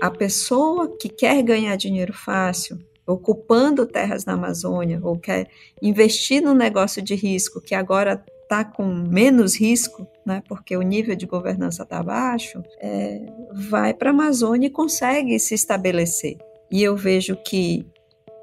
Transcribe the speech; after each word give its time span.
a 0.00 0.10
pessoa 0.10 0.96
que 0.98 1.08
quer 1.08 1.42
ganhar 1.42 1.76
dinheiro 1.76 2.12
fácil, 2.12 2.78
ocupando 3.06 3.86
terras 3.86 4.24
na 4.24 4.34
Amazônia, 4.34 5.00
ou 5.02 5.18
quer 5.18 5.48
investir 5.80 6.42
no 6.42 6.54
negócio 6.54 7.00
de 7.00 7.14
risco, 7.14 7.60
que 7.60 7.74
agora 7.74 8.22
está 8.42 8.64
com 8.64 8.84
menos 8.84 9.58
risco, 9.58 10.06
né, 10.24 10.42
porque 10.48 10.76
o 10.76 10.82
nível 10.82 11.14
de 11.14 11.26
governança 11.26 11.82
está 11.82 12.02
baixo, 12.02 12.62
é, 12.80 13.20
vai 13.52 13.92
para 13.92 14.10
a 14.10 14.12
Amazônia 14.12 14.66
e 14.66 14.70
consegue 14.70 15.38
se 15.38 15.54
estabelecer. 15.54 16.38
E 16.70 16.82
eu 16.82 16.96
vejo 16.96 17.36
que 17.36 17.86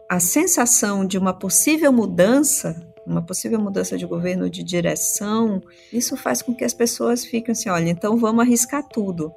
a 0.09 0.19
sensação 0.19 1.05
de 1.05 1.17
uma 1.17 1.33
possível 1.33 1.91
mudança, 1.91 2.75
uma 3.05 3.21
possível 3.21 3.59
mudança 3.59 3.97
de 3.97 4.05
governo, 4.05 4.49
de 4.49 4.63
direção, 4.63 5.61
isso 5.91 6.15
faz 6.15 6.41
com 6.41 6.55
que 6.55 6.63
as 6.63 6.73
pessoas 6.73 7.25
fiquem 7.25 7.51
assim: 7.51 7.69
olha, 7.69 7.89
então 7.89 8.17
vamos 8.17 8.45
arriscar 8.45 8.83
tudo. 8.87 9.31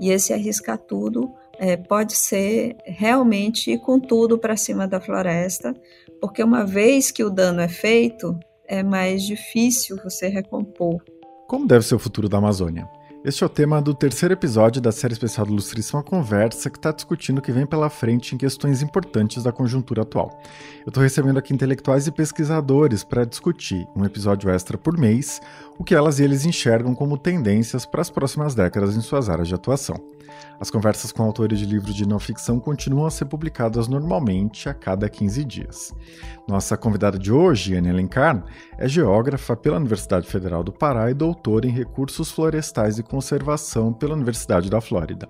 E 0.00 0.10
esse 0.10 0.32
arriscar 0.32 0.78
tudo 0.78 1.32
é, 1.58 1.76
pode 1.76 2.16
ser 2.16 2.76
realmente 2.84 3.72
ir 3.72 3.78
com 3.78 3.98
tudo 3.98 4.38
para 4.38 4.56
cima 4.56 4.86
da 4.86 5.00
floresta, 5.00 5.74
porque 6.20 6.42
uma 6.42 6.64
vez 6.64 7.10
que 7.10 7.24
o 7.24 7.30
dano 7.30 7.60
é 7.60 7.68
feito, 7.68 8.38
é 8.66 8.82
mais 8.82 9.22
difícil 9.22 9.98
você 10.02 10.28
recompor. 10.28 11.02
Como 11.46 11.66
deve 11.66 11.84
ser 11.84 11.94
o 11.94 11.98
futuro 11.98 12.28
da 12.28 12.38
Amazônia? 12.38 12.88
Este 13.24 13.42
é 13.42 13.46
o 13.46 13.50
tema 13.50 13.82
do 13.82 13.92
terceiro 13.92 14.32
episódio 14.32 14.80
da 14.80 14.92
série 14.92 15.12
especial 15.12 15.44
do 15.44 15.52
Ilustríssima 15.52 16.04
Conversa, 16.04 16.70
que 16.70 16.78
está 16.78 16.92
discutindo 16.92 17.38
o 17.38 17.42
que 17.42 17.50
vem 17.50 17.66
pela 17.66 17.90
frente 17.90 18.32
em 18.32 18.38
questões 18.38 18.80
importantes 18.80 19.42
da 19.42 19.50
conjuntura 19.50 20.02
atual. 20.02 20.40
Eu 20.86 20.88
estou 20.88 21.02
recebendo 21.02 21.36
aqui 21.36 21.52
intelectuais 21.52 22.06
e 22.06 22.12
pesquisadores 22.12 23.02
para 23.02 23.24
discutir, 23.24 23.84
um 23.96 24.04
episódio 24.04 24.48
extra 24.48 24.78
por 24.78 24.96
mês, 24.96 25.40
o 25.76 25.82
que 25.82 25.96
elas 25.96 26.20
e 26.20 26.22
eles 26.22 26.46
enxergam 26.46 26.94
como 26.94 27.18
tendências 27.18 27.84
para 27.84 28.02
as 28.02 28.08
próximas 28.08 28.54
décadas 28.54 28.96
em 28.96 29.00
suas 29.00 29.28
áreas 29.28 29.48
de 29.48 29.54
atuação. 29.54 29.96
As 30.60 30.70
conversas 30.70 31.12
com 31.12 31.22
autores 31.22 31.58
de 31.58 31.66
livros 31.66 31.94
de 31.94 32.06
não 32.06 32.18
ficção 32.18 32.58
continuam 32.58 33.06
a 33.06 33.10
ser 33.10 33.26
publicadas 33.26 33.86
normalmente 33.86 34.68
a 34.68 34.74
cada 34.74 35.08
15 35.08 35.44
dias. 35.44 35.94
Nossa 36.48 36.76
convidada 36.76 37.18
de 37.18 37.32
hoje, 37.32 37.76
Anne 37.76 37.90
Alencar, 37.90 38.44
é 38.76 38.88
geógrafa 38.88 39.56
pela 39.56 39.76
Universidade 39.76 40.26
Federal 40.26 40.64
do 40.64 40.72
Pará 40.72 41.10
e 41.10 41.14
doutora 41.14 41.66
em 41.66 41.70
recursos 41.70 42.30
florestais 42.30 42.98
e 42.98 43.02
conservação 43.02 43.92
pela 43.92 44.14
Universidade 44.14 44.70
da 44.70 44.80
Flórida. 44.80 45.28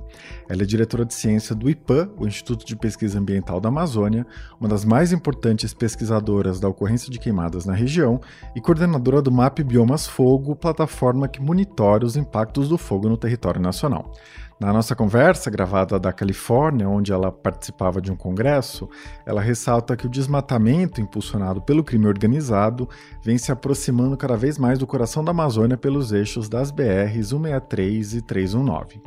Ela 0.48 0.62
é 0.62 0.66
diretora 0.66 1.04
de 1.04 1.14
ciência 1.14 1.54
do 1.54 1.68
IPAM, 1.68 2.10
o 2.16 2.26
Instituto 2.26 2.64
de 2.64 2.76
Pesquisa 2.76 3.18
Ambiental 3.18 3.60
da 3.60 3.68
Amazônia, 3.68 4.26
uma 4.60 4.68
das 4.68 4.84
mais 4.84 5.12
importantes 5.12 5.74
pesquisadoras 5.74 6.60
da 6.60 6.68
ocorrência 6.68 7.10
de 7.10 7.18
queimadas 7.18 7.66
na 7.66 7.74
região 7.74 8.20
e 8.54 8.60
coordenadora 8.60 9.20
do 9.20 9.32
MAP 9.32 9.60
Biomas 9.60 10.06
Fogo, 10.06 10.56
plataforma 10.56 11.28
que 11.28 11.40
monitora 11.40 12.04
os 12.04 12.16
impactos 12.16 12.68
do 12.68 12.78
fogo 12.78 13.08
no 13.08 13.16
território 13.16 13.60
nacional. 13.60 14.12
Na 14.60 14.72
nossa 14.72 14.96
conversa, 14.96 15.48
gravada 15.50 16.00
da 16.00 16.12
Califórnia, 16.12 16.88
onde 16.88 17.12
ela 17.12 17.30
participava 17.30 18.00
de 18.00 18.10
um 18.10 18.16
congresso, 18.16 18.88
ela 19.24 19.40
ressalta 19.40 19.96
que 19.96 20.06
o 20.06 20.10
desmatamento 20.10 21.00
impulsionado 21.00 21.62
pelo 21.62 21.84
crime 21.84 22.08
organizado 22.08 22.88
vem 23.22 23.38
se 23.38 23.52
aproximando 23.52 24.16
cada 24.16 24.36
vez 24.36 24.58
mais 24.58 24.76
do 24.76 24.86
coração 24.86 25.22
da 25.22 25.30
Amazônia 25.30 25.76
pelos 25.76 26.10
eixos 26.10 26.48
das 26.48 26.72
BRs 26.72 27.28
163 27.28 28.14
e 28.14 28.22
319. 28.22 29.00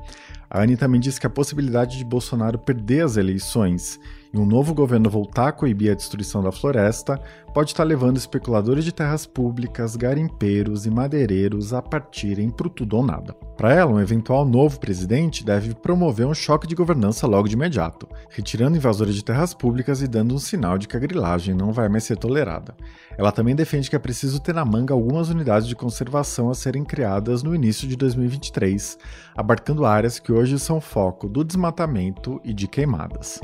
A 0.49 0.61
Anne 0.61 0.77
também 0.77 1.01
diz 1.01 1.19
que 1.19 1.27
a 1.27 1.29
possibilidade 1.29 1.97
de 1.97 2.05
Bolsonaro 2.05 2.57
perder 2.57 3.03
as 3.03 3.17
eleições 3.17 3.99
e 4.33 4.37
um 4.37 4.45
novo 4.45 4.73
governo 4.73 5.09
voltar 5.09 5.49
a 5.49 5.51
coibir 5.51 5.91
a 5.91 5.95
destruição 5.95 6.41
da 6.41 6.51
floresta 6.51 7.19
pode 7.53 7.71
estar 7.71 7.83
levando 7.83 8.17
especuladores 8.17 8.85
de 8.85 8.93
terras 8.93 9.25
públicas, 9.25 9.95
garimpeiros 9.95 10.85
e 10.85 10.89
madeireiros 10.89 11.73
a 11.73 11.81
partirem 11.81 12.49
para 12.49 12.69
tudo 12.69 12.95
ou 12.95 13.05
nada. 13.05 13.33
Para 13.57 13.73
ela, 13.73 13.91
um 13.91 13.99
eventual 13.99 14.45
novo 14.45 14.79
presidente 14.79 15.45
deve 15.45 15.75
promover 15.75 16.25
um 16.25 16.33
choque 16.33 16.65
de 16.65 16.73
governança 16.73 17.27
logo 17.27 17.47
de 17.47 17.55
imediato, 17.55 18.07
retirando 18.29 18.77
invasores 18.77 19.13
de 19.13 19.23
terras 19.23 19.53
públicas 19.53 20.01
e 20.01 20.07
dando 20.07 20.33
um 20.33 20.39
sinal 20.39 20.77
de 20.77 20.87
que 20.87 20.95
a 20.95 20.99
grilagem 20.99 21.53
não 21.53 21.73
vai 21.73 21.89
mais 21.89 22.05
ser 22.05 22.17
tolerada. 22.17 22.75
Ela 23.17 23.31
também 23.31 23.55
defende 23.55 23.89
que 23.89 23.95
é 23.95 23.99
preciso 23.99 24.39
ter 24.39 24.55
na 24.55 24.63
manga 24.63 24.93
algumas 24.93 25.29
unidades 25.29 25.67
de 25.67 25.75
conservação 25.75 26.49
a 26.49 26.55
serem 26.55 26.85
criadas 26.85 27.43
no 27.43 27.53
início 27.53 27.87
de 27.87 27.95
2023, 27.97 28.97
abarcando 29.35 29.85
áreas 29.85 30.19
que 30.19 30.31
hoje 30.31 30.57
são 30.57 30.79
foco 30.79 31.27
do 31.27 31.43
desmatamento 31.43 32.39
e 32.43 32.53
de 32.53 32.67
queimadas. 32.67 33.41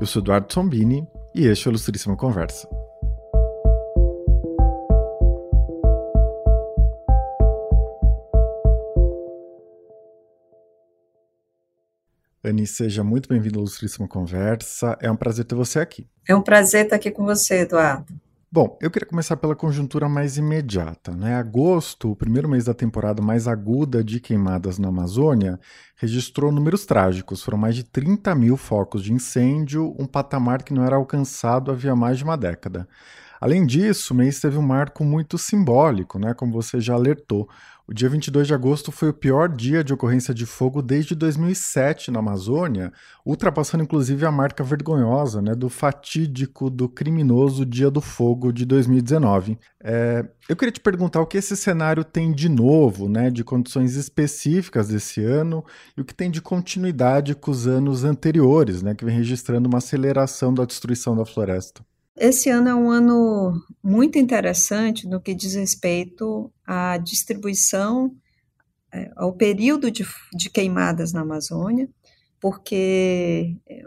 Eu 0.00 0.06
sou 0.06 0.20
Eduardo 0.20 0.52
Sombini 0.52 1.06
e 1.34 1.46
este 1.46 1.66
é 1.66 1.68
o 1.68 1.72
Ilustríssima 1.72 2.16
Conversa. 2.16 2.68
Ani, 12.42 12.66
seja 12.66 13.04
muito 13.04 13.28
bem-vindo 13.28 13.58
ao 13.58 13.62
Ilustríssima 13.62 14.08
Conversa. 14.08 14.98
É 15.00 15.10
um 15.10 15.16
prazer 15.16 15.44
ter 15.44 15.54
você 15.54 15.78
aqui. 15.78 16.06
É 16.28 16.34
um 16.34 16.42
prazer 16.42 16.84
estar 16.84 16.96
aqui 16.96 17.10
com 17.10 17.24
você, 17.24 17.60
Eduardo. 17.60 18.12
Bom, 18.54 18.78
eu 18.80 18.88
queria 18.88 19.08
começar 19.08 19.36
pela 19.36 19.56
conjuntura 19.56 20.08
mais 20.08 20.38
imediata. 20.38 21.10
Né? 21.10 21.34
Agosto, 21.34 22.12
o 22.12 22.14
primeiro 22.14 22.48
mês 22.48 22.66
da 22.66 22.72
temporada 22.72 23.20
mais 23.20 23.48
aguda 23.48 24.04
de 24.04 24.20
queimadas 24.20 24.78
na 24.78 24.86
Amazônia, 24.90 25.58
registrou 25.96 26.52
números 26.52 26.86
trágicos. 26.86 27.42
Foram 27.42 27.58
mais 27.58 27.74
de 27.74 27.82
30 27.82 28.32
mil 28.36 28.56
focos 28.56 29.02
de 29.02 29.12
incêndio, 29.12 29.92
um 29.98 30.06
patamar 30.06 30.62
que 30.62 30.72
não 30.72 30.84
era 30.84 30.94
alcançado 30.94 31.72
havia 31.72 31.96
mais 31.96 32.18
de 32.18 32.22
uma 32.22 32.36
década. 32.36 32.86
Além 33.40 33.66
disso, 33.66 34.14
o 34.14 34.16
mês 34.16 34.40
teve 34.40 34.56
um 34.56 34.62
marco 34.62 35.02
muito 35.02 35.36
simbólico, 35.36 36.16
né, 36.16 36.32
como 36.32 36.52
você 36.52 36.80
já 36.80 36.94
alertou. 36.94 37.48
O 37.86 37.92
dia 37.92 38.08
22 38.08 38.46
de 38.46 38.54
agosto 38.54 38.90
foi 38.90 39.10
o 39.10 39.14
pior 39.14 39.46
dia 39.46 39.84
de 39.84 39.92
ocorrência 39.92 40.32
de 40.32 40.46
fogo 40.46 40.80
desde 40.80 41.14
2007 41.14 42.10
na 42.10 42.18
Amazônia, 42.18 42.90
ultrapassando 43.26 43.84
inclusive 43.84 44.24
a 44.24 44.30
marca 44.30 44.64
vergonhosa 44.64 45.42
né, 45.42 45.54
do 45.54 45.68
fatídico, 45.68 46.70
do 46.70 46.88
criminoso 46.88 47.66
Dia 47.66 47.90
do 47.90 48.00
Fogo 48.00 48.50
de 48.54 48.64
2019. 48.64 49.58
É, 49.82 50.24
eu 50.48 50.56
queria 50.56 50.72
te 50.72 50.80
perguntar 50.80 51.20
o 51.20 51.26
que 51.26 51.36
esse 51.36 51.54
cenário 51.58 52.02
tem 52.04 52.32
de 52.32 52.48
novo, 52.48 53.06
né, 53.06 53.28
de 53.28 53.44
condições 53.44 53.96
específicas 53.96 54.88
desse 54.88 55.22
ano, 55.22 55.62
e 55.94 56.00
o 56.00 56.04
que 56.06 56.14
tem 56.14 56.30
de 56.30 56.40
continuidade 56.40 57.34
com 57.34 57.50
os 57.50 57.66
anos 57.66 58.02
anteriores, 58.02 58.82
né, 58.82 58.94
que 58.94 59.04
vem 59.04 59.14
registrando 59.14 59.68
uma 59.68 59.76
aceleração 59.76 60.54
da 60.54 60.64
destruição 60.64 61.14
da 61.14 61.26
floresta. 61.26 61.84
Esse 62.16 62.48
ano 62.48 62.68
é 62.68 62.74
um 62.74 62.90
ano 62.90 63.60
muito 63.82 64.18
interessante 64.18 65.06
no 65.06 65.20
que 65.20 65.34
diz 65.34 65.54
respeito 65.54 66.52
à 66.64 66.96
distribuição, 66.96 68.14
é, 68.92 69.10
ao 69.16 69.32
período 69.32 69.90
de, 69.90 70.06
de 70.32 70.48
queimadas 70.48 71.12
na 71.12 71.22
Amazônia, 71.22 71.88
porque 72.40 73.56
é, 73.66 73.82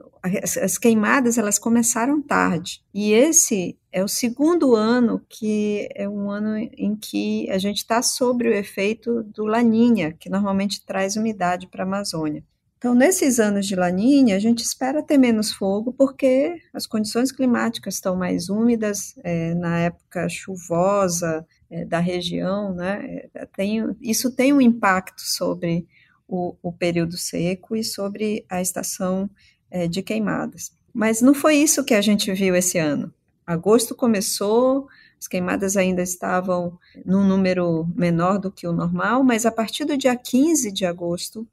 as 0.61 0.77
queimadas 0.77 1.37
elas 1.37 1.57
começaram 1.57 2.21
tarde 2.21 2.83
e 2.93 3.13
esse 3.13 3.77
é 3.91 4.03
o 4.03 4.07
segundo 4.09 4.75
ano 4.75 5.21
que 5.29 5.87
é 5.95 6.09
um 6.09 6.29
ano 6.29 6.57
em 6.57 6.95
que 6.95 7.49
a 7.49 7.57
gente 7.57 7.77
está 7.77 8.01
sobre 8.01 8.49
o 8.49 8.53
efeito 8.53 9.23
do 9.23 9.45
Laninha, 9.45 10.11
que 10.19 10.29
normalmente 10.29 10.85
traz 10.85 11.15
umidade 11.15 11.67
para 11.67 11.83
a 11.83 11.87
Amazônia. 11.87 12.43
Então, 12.77 12.93
nesses 12.93 13.39
anos 13.39 13.65
de 13.65 13.75
laninha, 13.75 14.35
a 14.35 14.39
gente 14.39 14.63
espera 14.63 15.01
ter 15.01 15.17
menos 15.17 15.51
fogo 15.51 15.91
porque 15.91 16.61
as 16.71 16.85
condições 16.85 17.31
climáticas 17.31 17.95
estão 17.95 18.15
mais 18.15 18.49
úmidas, 18.49 19.15
é, 19.23 19.55
na 19.55 19.79
época 19.79 20.29
chuvosa 20.29 21.45
é, 21.71 21.83
da 21.83 21.99
região, 21.99 22.73
né? 22.75 23.23
É, 23.33 23.45
tem, 23.47 23.95
isso 23.99 24.31
tem 24.31 24.53
um 24.53 24.61
impacto 24.61 25.21
sobre 25.21 25.87
o, 26.27 26.55
o, 26.61 26.71
período 26.71 27.17
seco 27.17 27.75
e 27.75 27.83
sobre 27.83 28.45
a 28.47 28.61
estação 28.61 29.27
é, 29.71 29.87
de 29.87 30.03
queimadas. 30.03 30.71
Mas 30.93 31.19
não 31.19 31.33
foi 31.33 31.55
isso 31.55 31.83
que 31.83 31.95
a 31.95 32.01
gente 32.01 32.31
viu 32.31 32.55
esse 32.55 32.77
ano. 32.77 33.11
Agosto 33.45 33.95
começou, 33.95 34.87
as 35.19 35.27
queimadas 35.27 35.75
ainda 35.77 36.03
estavam 36.03 36.77
num 37.03 37.25
número 37.25 37.87
menor 37.95 38.37
do 38.37 38.51
que 38.51 38.67
o 38.67 38.73
normal, 38.73 39.23
mas 39.23 39.47
a 39.47 39.51
partir 39.51 39.83
do 39.85 39.97
dia 39.97 40.15
15 40.15 40.71
de 40.71 40.85
agosto, 40.85 41.47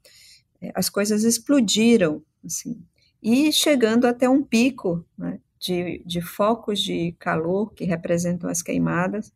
as 0.73 0.89
coisas 0.89 1.23
explodiram, 1.23 2.21
assim, 2.43 2.81
e 3.21 3.51
chegando 3.51 4.05
até 4.05 4.29
um 4.29 4.43
pico 4.43 5.05
né, 5.17 5.39
de, 5.59 6.03
de 6.05 6.21
focos 6.21 6.79
de 6.79 7.15
calor 7.17 7.73
que 7.73 7.83
representam 7.83 8.49
as 8.49 8.61
queimadas 8.61 9.33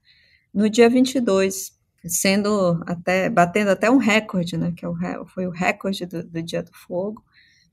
no 0.54 0.70
dia 0.70 0.90
22, 0.90 1.78
sendo 2.06 2.82
até, 2.86 3.30
batendo 3.30 3.72
até 3.72 3.90
um 3.90 3.98
recorde, 3.98 4.58
né, 4.58 4.74
que 4.76 4.86
é 4.86 4.88
o, 4.88 5.26
foi 5.26 5.48
o 5.48 5.52
recorde 5.52 6.06
do, 6.06 6.24
do 6.24 6.42
Dia 6.42 6.64
do 6.64 6.72
Fogo, 6.74 7.24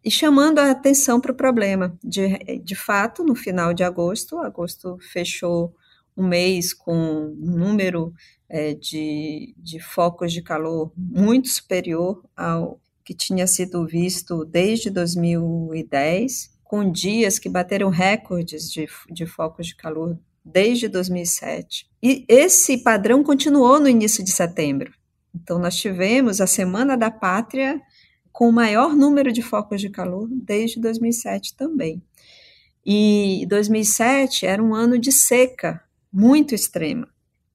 e 0.05 0.11
chamando 0.11 0.59
a 0.59 0.71
atenção 0.71 1.21
para 1.21 1.33
o 1.33 1.37
problema. 1.37 1.99
De, 2.03 2.39
de 2.63 2.75
fato, 2.75 3.25
no 3.25 3.35
final 3.35 3.75
de 3.75 3.83
agosto, 3.83 4.39
agosto 4.39 4.97
fechou 5.01 5.75
um 6.17 6.27
mês 6.27 6.73
com 6.73 6.95
um 6.95 7.57
número 7.57 8.15
é, 8.49 8.73
de, 8.75 9.55
de 9.59 9.81
focos 9.81 10.33
de 10.33 10.43
calor 10.43 10.93
muito 10.97 11.49
superior 11.49 12.25
ao 12.37 12.81
que 13.07 13.15
tinha 13.15 13.47
sido 13.47 13.87
visto 13.87 14.45
desde 14.45 14.91
2010, 14.91 16.51
com 16.65 16.91
dias 16.91 17.39
que 17.39 17.49
bateram 17.49 17.89
recordes 17.89 18.69
de, 18.69 18.89
de 19.09 19.25
focos 19.25 19.69
de 19.69 19.77
calor 19.77 20.19
desde 20.45 20.89
2007. 20.89 21.89
E 22.03 22.25
esse 22.29 22.79
padrão 22.79 23.23
continuou 23.23 23.79
no 23.79 23.89
início 23.89 24.25
de 24.25 24.33
setembro. 24.33 24.93
Então, 25.33 25.57
nós 25.57 25.77
tivemos 25.77 26.41
a 26.41 26.49
Semana 26.49 26.97
da 26.97 27.09
Pátria 27.09 27.81
com 28.33 28.49
o 28.49 28.53
maior 28.53 28.97
número 28.97 29.31
de 29.31 29.41
focos 29.41 29.81
de 29.81 29.89
calor 29.89 30.29
desde 30.29 30.81
2007 30.81 31.55
também. 31.55 32.03
E 32.85 33.47
2007 33.49 34.47
era 34.47 34.61
um 34.61 34.75
ano 34.75 34.99
de 34.99 35.13
seca 35.13 35.81
muito 36.13 36.57
extrema. 36.57 37.09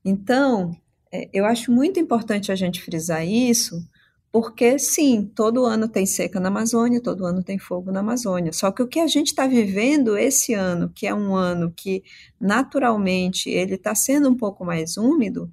Então, 0.06 0.74
é, 1.12 1.30
eu 1.34 1.44
acho 1.44 1.74
muito 1.74 2.00
importante 2.00 2.54
a 2.54 2.56
gente 2.56 2.82
frisar 2.82 3.28
isso, 3.28 3.86
porque 4.32 4.80
sim, 4.80 5.30
todo 5.36 5.66
ano 5.66 5.90
tem 5.90 6.06
seca 6.06 6.40
na 6.40 6.48
Amazônia, 6.48 7.02
todo 7.02 7.26
ano 7.26 7.44
tem 7.44 7.60
fogo 7.60 7.92
na 7.92 8.00
Amazônia. 8.00 8.54
Só 8.54 8.72
que 8.72 8.82
o 8.82 8.88
que 8.88 9.00
a 9.00 9.08
gente 9.08 9.28
está 9.28 9.46
vivendo 9.46 10.18
esse 10.18 10.54
ano, 10.54 10.90
que 10.90 11.06
é 11.06 11.14
um 11.14 11.36
ano 11.36 11.72
que 11.76 12.02
naturalmente 12.40 13.50
ele 13.50 13.76
está 13.76 13.94
sendo 13.94 14.30
um 14.30 14.36
pouco 14.36 14.64
mais 14.64 14.96
úmido, 14.96 15.52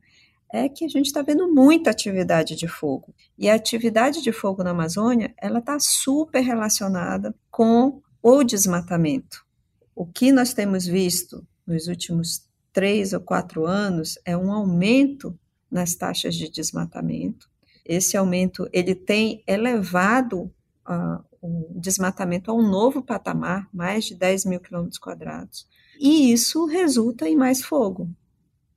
é 0.52 0.68
que 0.68 0.84
a 0.84 0.88
gente 0.88 1.06
está 1.06 1.22
vendo 1.22 1.52
muita 1.52 1.90
atividade 1.90 2.54
de 2.54 2.68
fogo. 2.68 3.12
E 3.36 3.50
a 3.50 3.54
atividade 3.54 4.22
de 4.22 4.32
fogo 4.32 4.62
na 4.62 4.70
Amazônia, 4.70 5.34
ela 5.40 5.58
está 5.58 5.78
super 5.80 6.40
relacionada 6.40 7.34
com 7.50 8.00
o 8.22 8.44
desmatamento. 8.44 9.44
O 9.94 10.06
que 10.06 10.30
nós 10.30 10.54
temos 10.54 10.86
visto 10.86 11.44
nos 11.66 11.88
últimos 11.88 12.46
três 12.72 13.12
ou 13.12 13.20
quatro 13.20 13.66
anos 13.66 14.18
é 14.24 14.36
um 14.36 14.52
aumento 14.52 15.36
nas 15.70 15.96
taxas 15.96 16.36
de 16.36 16.48
desmatamento. 16.48 17.50
Esse 17.88 18.18
aumento 18.18 18.68
ele 18.70 18.94
tem 18.94 19.42
elevado 19.46 20.52
uh, 20.86 21.24
o 21.40 21.80
desmatamento 21.80 22.50
a 22.50 22.54
um 22.54 22.68
novo 22.68 23.02
patamar, 23.02 23.66
mais 23.72 24.04
de 24.04 24.14
10 24.14 24.44
mil 24.44 24.60
quilômetros 24.60 24.98
quadrados. 24.98 25.66
E 25.98 26.30
isso 26.30 26.66
resulta 26.66 27.28
em 27.28 27.34
mais 27.34 27.62
fogo, 27.62 28.10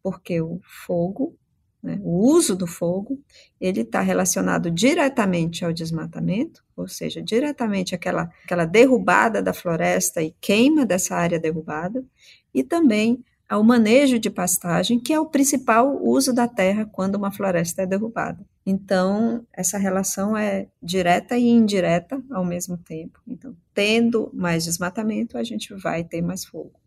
porque 0.02 0.42
o 0.42 0.62
fogo, 0.64 1.36
né, 1.84 2.00
o 2.02 2.26
uso 2.32 2.56
do 2.56 2.66
fogo, 2.66 3.20
ele 3.60 3.82
está 3.82 4.00
relacionado 4.00 4.72
diretamente 4.72 5.66
ao 5.66 5.74
desmatamento, 5.74 6.64
ou 6.76 6.88
seja, 6.88 7.22
diretamente 7.22 7.94
àquela, 7.94 8.32
àquela 8.44 8.66
derrubada 8.66 9.42
da 9.42 9.54
floresta 9.54 10.22
e 10.22 10.32
queima 10.40 10.86
dessa 10.86 11.16
área 11.16 11.40
derrubada, 11.40 12.04
e 12.54 12.64
também 12.64 13.24
ao 13.48 13.64
manejo 13.64 14.18
de 14.18 14.30
pastagem, 14.30 14.98
que 14.98 15.12
é 15.12 15.20
o 15.20 15.26
principal 15.26 16.02
uso 16.02 16.34
da 16.34 16.48
terra 16.48 16.86
quando 16.86 17.16
uma 17.16 17.32
floresta 17.32 17.82
é 17.82 17.86
derrubada. 17.86 18.46
Então, 18.66 19.46
essa 19.52 19.78
relação 19.78 20.38
é 20.38 20.68
direta 20.82 21.38
e 21.38 21.48
indireta 21.48 22.22
ao 22.30 22.46
mesmo 22.46 22.78
tempo. 22.78 23.20
Então, 23.28 23.56
tendo 23.74 24.30
mais 24.34 24.64
desmatamento, 24.64 25.38
a 25.38 25.44
gente 25.44 25.74
vai 25.74 26.04
ter 26.04 26.22
mais 26.22 26.46
fogo. 26.46 26.82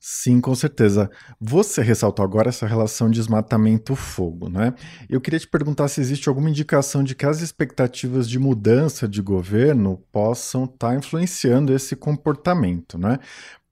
Sim, 0.00 0.40
com 0.40 0.54
certeza. 0.54 1.10
Você 1.40 1.82
ressaltou 1.82 2.24
agora 2.24 2.50
essa 2.50 2.66
relação 2.66 3.10
desmatamento-fogo, 3.10 4.48
né? 4.48 4.72
Eu 5.08 5.20
queria 5.20 5.40
te 5.40 5.48
perguntar 5.48 5.88
se 5.88 6.00
existe 6.00 6.28
alguma 6.28 6.48
indicação 6.48 7.02
de 7.02 7.16
que 7.16 7.26
as 7.26 7.40
expectativas 7.40 8.28
de 8.28 8.38
mudança 8.38 9.08
de 9.08 9.20
governo 9.20 10.00
possam 10.12 10.64
estar 10.66 10.90
tá 10.90 10.94
influenciando 10.94 11.74
esse 11.74 11.96
comportamento, 11.96 12.96
né? 12.96 13.18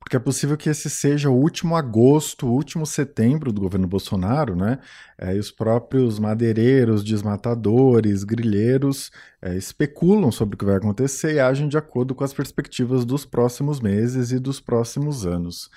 Porque 0.06 0.16
é 0.16 0.20
possível 0.20 0.56
que 0.56 0.70
esse 0.70 0.88
seja 0.88 1.28
o 1.28 1.34
último 1.34 1.74
agosto, 1.74 2.46
o 2.46 2.52
último 2.52 2.86
setembro 2.86 3.50
do 3.50 3.60
governo 3.60 3.88
Bolsonaro, 3.88 4.54
né? 4.54 4.78
É, 5.18 5.34
e 5.34 5.38
os 5.40 5.50
próprios 5.50 6.20
madeireiros, 6.20 7.02
desmatadores, 7.02 8.22
grilheiros 8.22 9.10
é, 9.42 9.56
especulam 9.56 10.30
sobre 10.30 10.54
o 10.54 10.58
que 10.58 10.64
vai 10.64 10.76
acontecer 10.76 11.34
e 11.34 11.40
agem 11.40 11.66
de 11.68 11.76
acordo 11.76 12.14
com 12.14 12.22
as 12.22 12.32
perspectivas 12.32 13.04
dos 13.04 13.26
próximos 13.26 13.80
meses 13.80 14.30
e 14.30 14.38
dos 14.38 14.60
próximos 14.60 15.26
anos. 15.26 15.68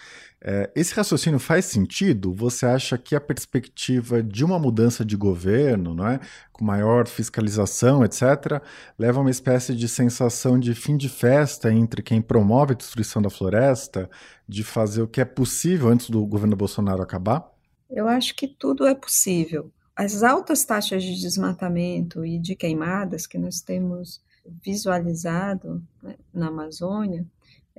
É, 0.42 0.72
esse 0.74 0.94
raciocínio 0.94 1.38
faz 1.38 1.66
sentido? 1.66 2.34
Você 2.34 2.66
acha 2.66 2.98
que 2.98 3.14
a 3.14 3.20
perspectiva 3.20 4.24
de 4.24 4.46
uma 4.46 4.58
mudança 4.58 5.04
de 5.04 5.18
governo, 5.18 5.94
não 5.94 6.08
é, 6.08 6.20
com 6.54 6.64
maior 6.64 7.08
fiscalização, 7.08 8.06
etc., 8.06 8.62
leva 8.98 9.20
a 9.20 9.22
uma 9.22 9.30
espécie 9.30 9.76
de 9.76 9.90
sensação 9.90 10.58
de 10.58 10.74
fim 10.74 10.96
de 10.96 11.10
festa 11.10 11.72
entre 11.74 12.02
quem 12.02 12.22
promove 12.22 12.72
a 12.72 12.78
destruição 12.78 13.22
da 13.22 13.30
floresta, 13.30 14.10
de 14.48 14.64
fazer 14.64 15.02
o 15.02 15.08
que 15.08 15.20
é 15.20 15.26
possível 15.26 15.90
antes 15.90 16.10
do 16.10 16.26
governo 16.26 16.56
Bolsonaro 16.56 17.02
acabar? 17.02 17.52
Eu 17.90 18.08
acho 18.08 18.34
que 18.36 18.48
tudo 18.48 18.88
é 18.88 18.96
possível. 18.96 19.72
As 19.94 20.24
altas 20.24 20.64
taxas 20.64 21.04
de 21.04 21.20
desmatamento 21.20 22.26
e 22.26 22.40
de 22.40 22.56
queimadas 22.56 23.28
que 23.28 23.38
nós 23.38 23.60
temos 23.60 24.22
visualizado 24.64 25.84
né, 26.02 26.16
na 26.34 26.48
Amazônia 26.48 27.26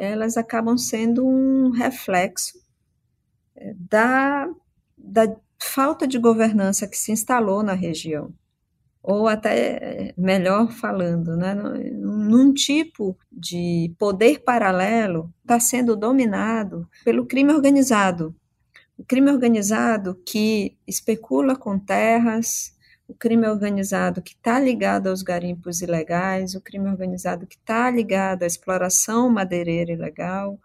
elas 0.00 0.38
acabam 0.38 0.78
sendo 0.78 1.26
um 1.26 1.70
reflexo 1.70 2.58
é, 3.54 3.74
da, 3.76 4.48
da 4.96 5.36
falta 5.58 6.06
de 6.06 6.18
governança 6.18 6.88
que 6.88 6.96
se 6.96 7.12
instalou 7.12 7.62
na 7.62 7.74
região. 7.74 8.32
Ou 9.02 9.28
até, 9.28 10.14
melhor 10.16 10.72
falando, 10.72 11.36
né, 11.36 11.54
num 11.54 12.52
tipo 12.52 13.16
de 13.30 13.94
poder 13.98 14.40
paralelo 14.40 15.32
está 15.42 15.60
sendo 15.60 15.96
dominado 15.96 16.88
pelo 17.04 17.26
crime 17.26 17.52
organizado. 17.52 18.34
O 18.96 19.04
crime 19.04 19.30
organizado 19.30 20.14
que 20.26 20.76
especula 20.86 21.56
com 21.56 21.78
terras, 21.78 22.74
o 23.10 23.14
crime 23.14 23.48
organizado 23.48 24.22
que 24.22 24.34
está 24.34 24.60
ligado 24.60 25.08
aos 25.08 25.20
garimpos 25.20 25.82
ilegais, 25.82 26.54
o 26.54 26.60
crime 26.60 26.88
organizado 26.88 27.44
que 27.44 27.56
está 27.56 27.90
ligado 27.90 28.44
à 28.44 28.46
exploração 28.46 29.28
madeireira 29.28 29.90
ilegal, 29.90 30.56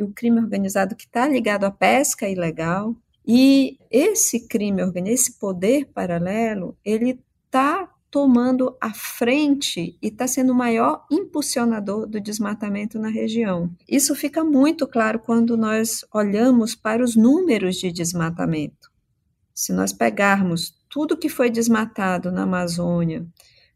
o 0.00 0.08
crime 0.08 0.40
organizado 0.40 0.96
que 0.96 1.04
está 1.04 1.28
ligado 1.28 1.64
à 1.64 1.70
pesca 1.70 2.26
ilegal. 2.26 2.96
E 3.26 3.78
esse 3.90 4.48
crime 4.48 4.82
organizado, 4.82 5.14
esse 5.14 5.38
poder 5.38 5.86
paralelo, 5.92 6.74
ele 6.82 7.20
está 7.44 7.90
tomando 8.10 8.74
a 8.80 8.94
frente 8.94 9.98
e 10.00 10.06
está 10.08 10.26
sendo 10.26 10.52
o 10.52 10.56
maior 10.56 11.04
impulsionador 11.10 12.06
do 12.06 12.18
desmatamento 12.18 12.98
na 12.98 13.08
região. 13.08 13.70
Isso 13.86 14.14
fica 14.14 14.42
muito 14.42 14.86
claro 14.86 15.18
quando 15.18 15.54
nós 15.56 16.04
olhamos 16.12 16.74
para 16.74 17.04
os 17.04 17.14
números 17.14 17.76
de 17.76 17.92
desmatamento. 17.92 18.90
Se 19.52 19.72
nós 19.72 19.92
pegarmos 19.92 20.74
tudo 20.94 21.16
que 21.16 21.28
foi 21.28 21.50
desmatado 21.50 22.30
na 22.30 22.44
Amazônia 22.44 23.26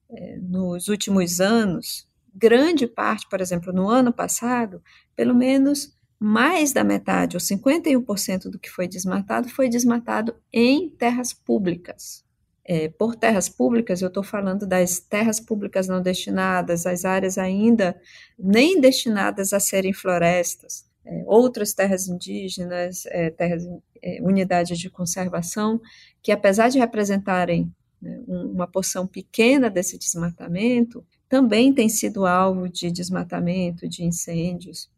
é, 0.08 0.38
nos 0.40 0.86
últimos 0.86 1.40
anos, 1.40 2.08
grande 2.32 2.86
parte, 2.86 3.28
por 3.28 3.40
exemplo, 3.40 3.72
no 3.72 3.88
ano 3.88 4.12
passado, 4.12 4.80
pelo 5.16 5.34
menos 5.34 5.98
mais 6.16 6.72
da 6.72 6.84
metade, 6.84 7.36
ou 7.36 7.40
51% 7.40 8.48
do 8.48 8.56
que 8.56 8.70
foi 8.70 8.86
desmatado, 8.86 9.48
foi 9.48 9.68
desmatado 9.68 10.32
em 10.52 10.90
terras 10.90 11.32
públicas. 11.32 12.24
É, 12.64 12.88
por 12.88 13.16
terras 13.16 13.48
públicas, 13.48 14.00
eu 14.00 14.06
estou 14.06 14.22
falando 14.22 14.64
das 14.64 15.00
terras 15.00 15.40
públicas 15.40 15.88
não 15.88 16.00
destinadas, 16.00 16.86
as 16.86 17.04
áreas 17.04 17.36
ainda 17.36 18.00
nem 18.38 18.80
destinadas 18.80 19.52
a 19.52 19.58
serem 19.58 19.92
florestas, 19.92 20.87
outras 21.26 21.72
terras 21.72 22.08
indígenas, 22.08 23.06
é, 23.06 23.30
terras, 23.30 23.66
é, 24.02 24.20
unidades 24.22 24.78
de 24.78 24.90
conservação, 24.90 25.80
que 26.22 26.32
apesar 26.32 26.68
de 26.68 26.78
representarem 26.78 27.72
né, 28.00 28.22
uma 28.26 28.66
porção 28.66 29.06
pequena 29.06 29.70
desse 29.70 29.98
desmatamento, 29.98 31.04
também 31.28 31.72
têm 31.72 31.88
sido 31.88 32.26
alvo 32.26 32.68
de 32.68 32.90
desmatamento, 32.90 33.88
de 33.88 34.04
incêndios. 34.04 34.90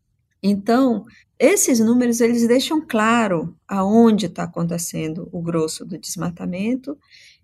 Então, 0.43 1.05
esses 1.39 1.81
números 1.81 2.21
eles 2.21 2.47
deixam 2.47 2.85
claro 2.87 3.57
aonde 3.67 4.27
está 4.27 4.45
acontecendo 4.45 5.29
o 5.33 5.43
grosso 5.43 5.85
do 5.85 5.99
desmatamento 5.99 6.97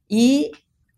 e 0.08 0.50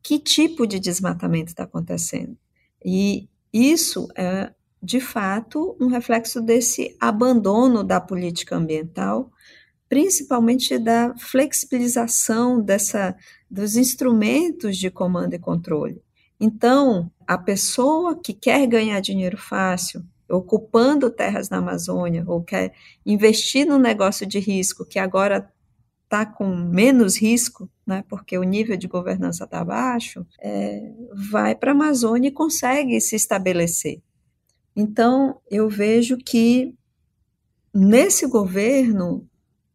que 0.02 0.18
tipo 0.18 0.66
de 0.66 0.78
desmatamento 0.78 1.50
está 1.50 1.64
acontecendo. 1.64 2.36
E 2.84 3.28
isso 3.52 4.08
é 4.16 4.52
de 4.82 5.00
fato, 5.00 5.76
um 5.80 5.88
reflexo 5.88 6.40
desse 6.40 6.96
abandono 7.00 7.82
da 7.82 8.00
política 8.00 8.56
ambiental, 8.56 9.30
principalmente 9.88 10.78
da 10.78 11.14
flexibilização 11.18 12.60
dessa, 12.60 13.16
dos 13.50 13.76
instrumentos 13.76 14.76
de 14.76 14.90
comando 14.90 15.34
e 15.34 15.38
controle. 15.38 16.02
Então, 16.40 17.10
a 17.26 17.36
pessoa 17.36 18.20
que 18.20 18.32
quer 18.32 18.66
ganhar 18.66 19.00
dinheiro 19.00 19.36
fácil, 19.36 20.04
ocupando 20.30 21.10
terras 21.10 21.48
na 21.48 21.56
Amazônia, 21.56 22.22
ou 22.26 22.42
quer 22.42 22.72
investir 23.04 23.66
num 23.66 23.78
negócio 23.78 24.26
de 24.26 24.38
risco 24.38 24.84
que 24.84 24.98
agora 24.98 25.50
está 26.04 26.24
com 26.24 26.46
menos 26.54 27.20
risco, 27.20 27.68
né, 27.86 28.04
porque 28.08 28.38
o 28.38 28.42
nível 28.42 28.76
de 28.76 28.86
governança 28.86 29.44
está 29.44 29.64
baixo, 29.64 30.26
é, 30.40 30.90
vai 31.30 31.54
para 31.54 31.72
a 31.72 31.74
Amazônia 31.74 32.28
e 32.28 32.32
consegue 32.32 33.00
se 33.00 33.16
estabelecer. 33.16 34.00
Então, 34.80 35.40
eu 35.50 35.68
vejo 35.68 36.16
que 36.16 36.72
nesse 37.74 38.28
governo, 38.28 39.28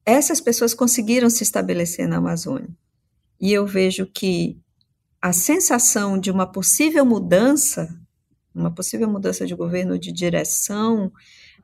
essas 0.06 0.40
pessoas 0.40 0.74
conseguiram 0.74 1.30
se 1.30 1.44
estabelecer 1.44 2.08
na 2.08 2.20
Amazônia. 2.20 2.70
E 3.38 3.52
eu 3.52 3.68
vejo 3.68 4.06
que 4.08 4.58
a 5.22 5.34
sensação 5.34 6.18
de 6.18 6.32
uma 6.32 6.50
possível 6.50 7.06
mudança, 7.06 7.94
uma 8.56 8.74
possível 8.74 9.10
mudança 9.10 9.46
de 9.46 9.54
governo 9.54 10.00
de 10.00 10.10
direção, 10.10 11.12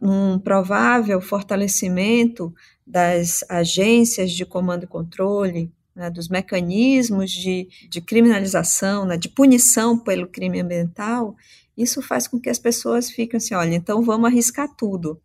um 0.01 0.37
provável 0.37 1.21
fortalecimento 1.21 2.53
das 2.85 3.45
agências 3.47 4.33
de 4.33 4.45
comando 4.45 4.83
e 4.83 4.87
controle, 4.87 5.71
né, 5.95 6.09
dos 6.09 6.27
mecanismos 6.27 7.31
de, 7.31 7.69
de 7.89 8.01
criminalização, 8.01 9.05
né, 9.05 9.15
de 9.15 9.29
punição 9.29 9.97
pelo 9.97 10.27
crime 10.27 10.59
ambiental, 10.59 11.37
isso 11.81 12.01
faz 12.01 12.27
com 12.27 12.37
que 12.37 12.49
as 12.49 12.59
pessoas 12.59 13.09
fiquem 13.09 13.37
assim, 13.37 13.55
olha, 13.55 13.73
então 13.73 14.03
vamos 14.03 14.29
arriscar 14.29 14.67
tudo. 14.75 15.21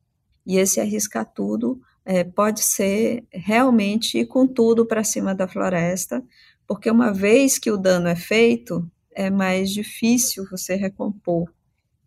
E 0.46 0.56
esse 0.56 0.80
arriscar 0.80 1.26
tudo 1.26 1.80
é, 2.04 2.22
pode 2.22 2.62
ser 2.62 3.24
realmente 3.32 4.18
ir 4.18 4.26
com 4.26 4.46
tudo 4.46 4.86
para 4.86 5.02
cima 5.02 5.34
da 5.34 5.48
floresta, 5.48 6.22
porque 6.64 6.88
uma 6.88 7.12
vez 7.12 7.58
que 7.58 7.72
o 7.72 7.76
dano 7.76 8.06
é 8.06 8.14
feito, 8.14 8.88
é 9.12 9.30
mais 9.30 9.70
difícil 9.70 10.46
você 10.48 10.76
recompor 10.76 11.52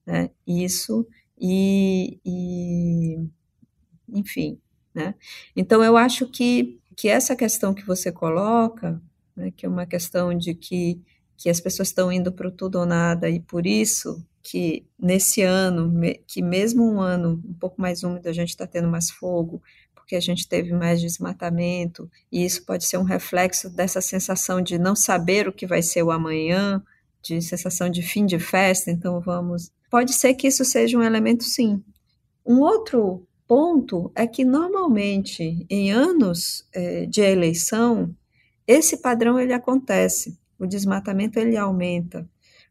né, 0.05 0.29
isso 0.45 1.05
e, 1.37 2.17
e 2.25 3.27
enfim, 4.07 4.57
né? 4.93 5.13
Então 5.55 5.83
eu 5.83 5.97
acho 5.97 6.25
que, 6.27 6.79
que 6.95 7.09
essa 7.09 7.35
questão 7.35 7.73
que 7.73 7.85
você 7.85 8.11
coloca, 8.13 9.01
né, 9.35 9.51
que 9.51 9.65
é 9.65 9.69
uma 9.69 9.85
questão 9.85 10.33
de 10.33 10.55
que, 10.55 11.01
que 11.35 11.49
as 11.49 11.59
pessoas 11.59 11.89
estão 11.89 12.11
indo 12.11 12.31
para 12.31 12.47
o 12.47 12.51
tudo 12.51 12.79
ou 12.79 12.85
nada 12.85 13.29
e 13.29 13.39
por 13.41 13.65
isso 13.65 14.25
que 14.49 14.85
nesse 14.97 15.41
ano, 15.41 15.91
que 16.25 16.41
mesmo 16.41 16.89
um 16.89 17.01
ano 17.01 17.43
um 17.45 17.53
pouco 17.53 17.81
mais 17.81 18.01
úmido, 18.01 18.29
a 18.29 18.31
gente 18.31 18.47
está 18.49 18.65
tendo 18.65 18.87
mais 18.87 19.11
fogo, 19.11 19.61
porque 19.93 20.15
a 20.15 20.21
gente 20.21 20.47
teve 20.47 20.71
mais 20.71 21.01
desmatamento, 21.01 22.09
e 22.31 22.45
isso 22.45 22.65
pode 22.65 22.85
ser 22.85 22.97
um 22.97 23.03
reflexo 23.03 23.69
dessa 23.69 23.99
sensação 23.99 24.61
de 24.61 24.79
não 24.79 24.95
saber 24.95 25.49
o 25.49 25.51
que 25.51 25.67
vai 25.67 25.81
ser 25.81 26.01
o 26.01 26.11
amanhã, 26.11 26.81
de 27.21 27.41
sensação 27.41 27.89
de 27.89 28.01
fim 28.01 28.25
de 28.25 28.39
festa, 28.39 28.89
então 28.89 29.19
vamos. 29.19 29.69
Pode 29.91 30.13
ser 30.13 30.33
que 30.33 30.47
isso 30.47 30.63
seja 30.63 30.97
um 30.97 31.03
elemento, 31.03 31.43
sim. 31.43 31.83
Um 32.45 32.61
outro 32.61 33.27
ponto 33.45 34.09
é 34.15 34.25
que 34.25 34.45
normalmente 34.45 35.65
em 35.69 35.91
anos 35.91 36.65
é, 36.73 37.05
de 37.05 37.19
eleição 37.19 38.15
esse 38.65 39.01
padrão 39.01 39.37
ele 39.37 39.51
acontece, 39.51 40.39
o 40.57 40.65
desmatamento 40.65 41.37
ele 41.37 41.57
aumenta, 41.57 42.25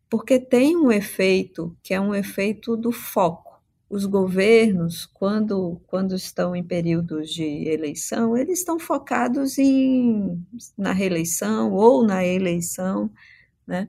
porque 0.09 0.39
tem 0.39 0.77
um 0.77 0.91
efeito 0.91 1.77
que 1.83 1.93
é 1.93 2.01
um 2.01 2.15
efeito 2.15 2.77
do 2.77 2.93
foco. 2.93 3.61
Os 3.89 4.05
governos, 4.05 5.07
quando, 5.07 5.81
quando 5.87 6.15
estão 6.15 6.55
em 6.57 6.63
períodos 6.63 7.31
de 7.31 7.45
eleição, 7.69 8.37
eles 8.37 8.59
estão 8.59 8.79
focados 8.79 9.59
em, 9.59 10.45
na 10.77 10.93
reeleição 10.93 11.73
ou 11.73 12.05
na 12.05 12.25
eleição 12.25 13.11
né, 13.67 13.89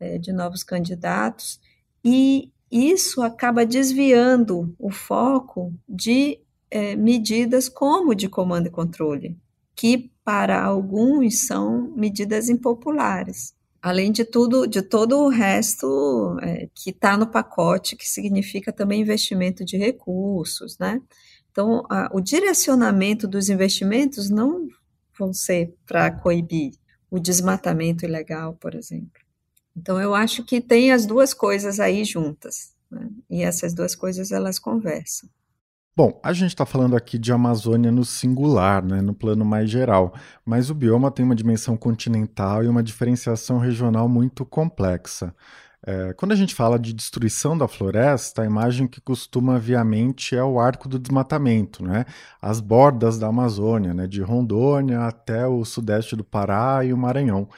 é, 0.00 0.18
de 0.18 0.32
novos 0.32 0.64
candidatos, 0.64 1.60
e 2.04 2.52
isso 2.70 3.22
acaba 3.22 3.64
desviando 3.64 4.74
o 4.78 4.90
foco 4.90 5.72
de 5.88 6.40
é, 6.68 6.96
medidas 6.96 7.68
como 7.68 8.14
de 8.14 8.28
comando 8.28 8.66
e 8.66 8.70
controle, 8.70 9.38
que 9.76 10.10
para 10.24 10.60
alguns 10.60 11.46
são 11.46 11.92
medidas 11.94 12.48
impopulares 12.48 13.55
além 13.86 14.10
de 14.10 14.24
tudo, 14.24 14.66
de 14.66 14.82
todo 14.82 15.16
o 15.16 15.28
resto 15.28 16.36
é, 16.42 16.68
que 16.74 16.90
está 16.90 17.16
no 17.16 17.24
pacote, 17.24 17.94
que 17.94 18.04
significa 18.04 18.72
também 18.72 19.00
investimento 19.00 19.64
de 19.64 19.76
recursos, 19.76 20.76
né? 20.76 21.00
Então, 21.52 21.86
a, 21.88 22.10
o 22.12 22.20
direcionamento 22.20 23.28
dos 23.28 23.48
investimentos 23.48 24.28
não 24.28 24.66
vão 25.16 25.32
ser 25.32 25.72
para 25.86 26.10
coibir 26.10 26.72
o 27.08 27.20
desmatamento 27.20 28.04
ilegal, 28.04 28.54
por 28.54 28.74
exemplo. 28.74 29.22
Então, 29.76 30.00
eu 30.00 30.16
acho 30.16 30.42
que 30.42 30.60
tem 30.60 30.90
as 30.90 31.06
duas 31.06 31.32
coisas 31.32 31.78
aí 31.78 32.04
juntas, 32.04 32.74
né? 32.90 33.08
e 33.30 33.44
essas 33.44 33.72
duas 33.72 33.94
coisas 33.94 34.32
elas 34.32 34.58
conversam. 34.58 35.30
Bom, 35.96 36.20
a 36.22 36.34
gente 36.34 36.50
está 36.50 36.66
falando 36.66 36.94
aqui 36.94 37.16
de 37.16 37.32
Amazônia 37.32 37.90
no 37.90 38.04
singular, 38.04 38.84
né, 38.84 39.00
no 39.00 39.14
plano 39.14 39.46
mais 39.46 39.70
geral, 39.70 40.12
mas 40.44 40.68
o 40.68 40.74
bioma 40.74 41.10
tem 41.10 41.24
uma 41.24 41.34
dimensão 41.34 41.74
continental 41.74 42.62
e 42.62 42.68
uma 42.68 42.82
diferenciação 42.82 43.56
regional 43.58 44.06
muito 44.06 44.44
complexa. 44.44 45.34
É, 45.86 46.12
quando 46.12 46.32
a 46.32 46.36
gente 46.36 46.54
fala 46.54 46.78
de 46.78 46.92
destruição 46.92 47.56
da 47.56 47.66
floresta, 47.66 48.42
a 48.42 48.44
imagem 48.44 48.86
que 48.86 49.00
costuma 49.00 49.58
vir 49.58 49.76
à 49.76 49.84
mente 49.84 50.36
é 50.36 50.44
o 50.44 50.60
arco 50.60 50.86
do 50.86 50.98
desmatamento, 50.98 51.82
né? 51.82 52.04
as 52.42 52.60
bordas 52.60 53.18
da 53.18 53.28
Amazônia, 53.28 53.94
né? 53.94 54.06
de 54.06 54.20
Rondônia 54.20 55.00
até 55.00 55.46
o 55.46 55.64
sudeste 55.64 56.14
do 56.14 56.24
Pará 56.24 56.84
e 56.84 56.92
o 56.92 56.98
Maranhão. 56.98 57.48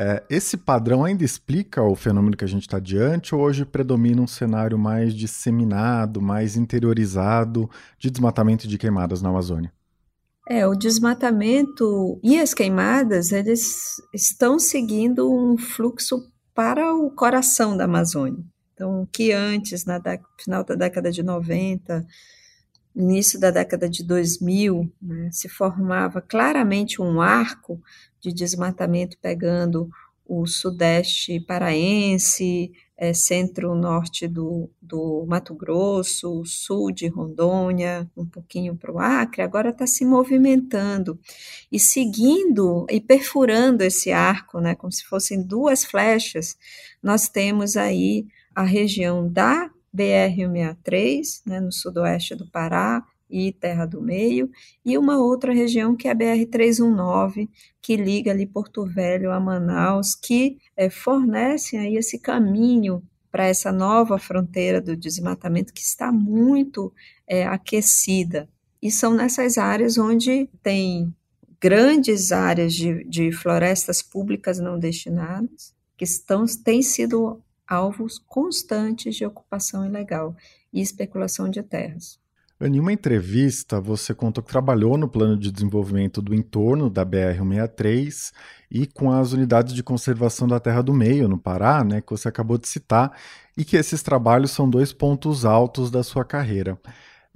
É, 0.00 0.22
esse 0.30 0.56
padrão 0.56 1.04
ainda 1.04 1.24
explica 1.24 1.82
o 1.82 1.96
fenômeno 1.96 2.36
que 2.36 2.44
a 2.44 2.48
gente 2.48 2.62
está 2.62 2.78
diante, 2.78 3.34
ou 3.34 3.40
hoje 3.40 3.64
predomina 3.64 4.22
um 4.22 4.28
cenário 4.28 4.78
mais 4.78 5.12
disseminado, 5.12 6.22
mais 6.22 6.56
interiorizado 6.56 7.68
de 7.98 8.08
desmatamento 8.08 8.64
e 8.64 8.68
de 8.68 8.78
queimadas 8.78 9.20
na 9.20 9.28
Amazônia? 9.28 9.72
É, 10.48 10.64
o 10.66 10.74
desmatamento 10.74 12.20
e 12.22 12.40
as 12.40 12.54
queimadas, 12.54 13.32
eles 13.32 13.96
estão 14.14 14.58
seguindo 14.58 15.30
um 15.30 15.58
fluxo 15.58 16.22
para 16.54 16.94
o 16.94 17.10
coração 17.10 17.76
da 17.76 17.84
Amazônia. 17.84 18.42
Então, 18.72 19.06
que 19.12 19.32
antes, 19.32 19.84
na 19.84 20.00
final 20.38 20.62
da 20.62 20.76
década 20.76 21.10
de 21.10 21.24
90, 21.24 22.06
início 22.94 23.38
da 23.38 23.50
década 23.50 23.88
de 23.88 24.04
2000, 24.04 24.90
né, 25.00 25.30
se 25.32 25.48
formava 25.48 26.20
claramente 26.20 27.00
um 27.00 27.20
arco 27.20 27.80
de 28.20 28.32
desmatamento 28.32 29.16
pegando 29.20 29.90
o 30.26 30.46
sudeste 30.46 31.40
paraense, 31.40 32.70
é, 32.98 33.14
centro-norte 33.14 34.26
do, 34.26 34.68
do 34.82 35.24
Mato 35.26 35.54
Grosso, 35.54 36.44
sul 36.44 36.90
de 36.90 37.06
Rondônia, 37.06 38.10
um 38.16 38.26
pouquinho 38.26 38.76
para 38.76 38.92
o 38.92 38.98
Acre, 38.98 39.40
agora 39.40 39.70
está 39.70 39.86
se 39.86 40.04
movimentando 40.04 41.18
e 41.70 41.78
seguindo 41.78 42.84
e 42.90 43.00
perfurando 43.00 43.82
esse 43.82 44.10
arco, 44.10 44.60
né, 44.60 44.74
como 44.74 44.92
se 44.92 45.04
fossem 45.04 45.40
duas 45.40 45.84
flechas, 45.84 46.58
nós 47.00 47.28
temos 47.28 47.76
aí 47.76 48.26
a 48.54 48.64
região 48.64 49.26
da 49.32 49.70
BR-163, 49.98 51.42
né, 51.46 51.60
no 51.60 51.72
sudoeste 51.72 52.34
do 52.34 52.48
Pará, 52.50 53.04
e 53.30 53.52
Terra 53.52 53.84
do 53.84 54.00
Meio, 54.00 54.50
e 54.84 54.96
uma 54.96 55.18
outra 55.18 55.52
região 55.52 55.94
que 55.94 56.08
é 56.08 56.12
a 56.12 56.14
BR-319, 56.14 57.48
que 57.82 57.96
liga 57.96 58.30
ali 58.30 58.46
Porto 58.46 58.86
Velho 58.86 59.30
a 59.30 59.38
Manaus, 59.38 60.14
que 60.14 60.56
é, 60.76 60.88
fornecem 60.88 61.78
aí 61.78 61.96
esse 61.96 62.18
caminho 62.18 63.02
para 63.30 63.46
essa 63.46 63.70
nova 63.70 64.18
fronteira 64.18 64.80
do 64.80 64.96
desmatamento 64.96 65.72
que 65.72 65.82
está 65.82 66.10
muito 66.10 66.92
é, 67.26 67.44
aquecida. 67.46 68.48
E 68.80 68.90
são 68.90 69.12
nessas 69.12 69.58
áreas 69.58 69.98
onde 69.98 70.48
tem 70.62 71.14
grandes 71.60 72.32
áreas 72.32 72.72
de, 72.72 73.04
de 73.04 73.32
florestas 73.32 74.00
públicas 74.00 74.58
não 74.58 74.78
destinadas, 74.78 75.74
que 75.96 76.04
estão, 76.04 76.46
têm 76.64 76.80
sido 76.80 77.42
alvos 77.68 78.18
constantes 78.18 79.14
de 79.14 79.26
ocupação 79.26 79.84
ilegal 79.84 80.34
e 80.72 80.80
especulação 80.80 81.50
de 81.50 81.62
terras. 81.62 82.18
Em 82.60 82.80
uma 82.80 82.92
entrevista, 82.92 83.80
você 83.80 84.12
contou 84.12 84.42
que 84.42 84.50
trabalhou 84.50 84.98
no 84.98 85.08
plano 85.08 85.36
de 85.36 85.52
desenvolvimento 85.52 86.20
do 86.20 86.34
entorno 86.34 86.90
da 86.90 87.06
BR-163 87.06 88.32
e 88.68 88.84
com 88.84 89.12
as 89.12 89.32
unidades 89.32 89.72
de 89.72 89.82
conservação 89.82 90.48
da 90.48 90.58
Terra 90.58 90.82
do 90.82 90.92
Meio, 90.92 91.28
no 91.28 91.38
Pará, 91.38 91.84
né, 91.84 92.00
que 92.00 92.10
você 92.10 92.26
acabou 92.26 92.58
de 92.58 92.66
citar, 92.66 93.12
e 93.56 93.64
que 93.64 93.76
esses 93.76 94.02
trabalhos 94.02 94.50
são 94.50 94.68
dois 94.68 94.92
pontos 94.92 95.44
altos 95.44 95.88
da 95.88 96.02
sua 96.02 96.24
carreira. 96.24 96.76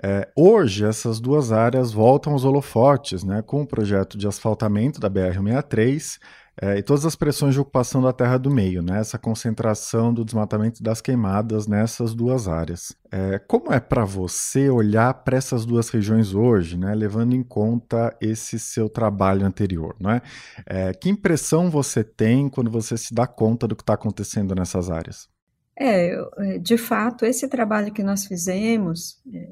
É, 0.02 0.28
hoje, 0.34 0.84
essas 0.84 1.20
duas 1.20 1.52
áreas 1.52 1.92
voltam 1.92 2.32
aos 2.32 2.44
holofotes, 2.44 3.22
né, 3.22 3.42
com 3.42 3.62
o 3.62 3.66
projeto 3.66 4.18
de 4.18 4.26
asfaltamento 4.26 4.98
da 4.98 5.08
BR-163 5.08 6.18
é, 6.61 6.78
e 6.78 6.82
todas 6.82 7.06
as 7.06 7.16
pressões 7.16 7.54
de 7.54 7.61
ocupação 7.61 8.02
da 8.02 8.12
terra 8.12 8.37
do 8.37 8.50
meio, 8.50 8.82
né? 8.82 9.00
essa 9.00 9.18
concentração 9.18 10.12
do 10.12 10.25
desmatamento 10.25 10.82
das 10.82 11.00
queimadas 11.00 11.66
nessas 11.66 12.14
duas 12.14 12.47
áreas. 12.47 12.94
É, 13.11 13.38
como 13.38 13.73
é 13.73 13.80
para 13.80 14.04
você 14.04 14.68
olhar 14.68 15.14
para 15.14 15.37
essas 15.37 15.64
duas 15.64 15.88
regiões 15.88 16.35
hoje, 16.35 16.76
né? 16.76 16.94
levando 16.94 17.35
em 17.35 17.42
conta 17.42 18.14
esse 18.21 18.59
seu 18.59 18.88
trabalho 18.90 19.47
anterior? 19.47 19.97
Né? 19.99 20.21
É, 20.66 20.92
que 20.92 21.09
impressão 21.09 21.71
você 21.71 22.04
tem 22.04 22.50
quando 22.50 22.71
você 22.71 22.99
se 22.99 23.14
dá 23.14 23.26
conta 23.26 23.66
do 23.66 23.75
que 23.75 23.82
está 23.82 23.94
acontecendo 23.94 24.54
nessas 24.54 24.90
áreas? 24.90 25.28
É, 25.75 26.14
é, 26.37 26.59
de 26.59 26.76
fato, 26.76 27.25
esse 27.25 27.49
trabalho 27.49 27.92
que 27.92 28.02
nós 28.02 28.26
fizemos, 28.26 29.23
é 29.32 29.49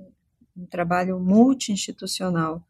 um 0.54 0.66
trabalho 0.66 1.18
multi-institucional, 1.18 2.62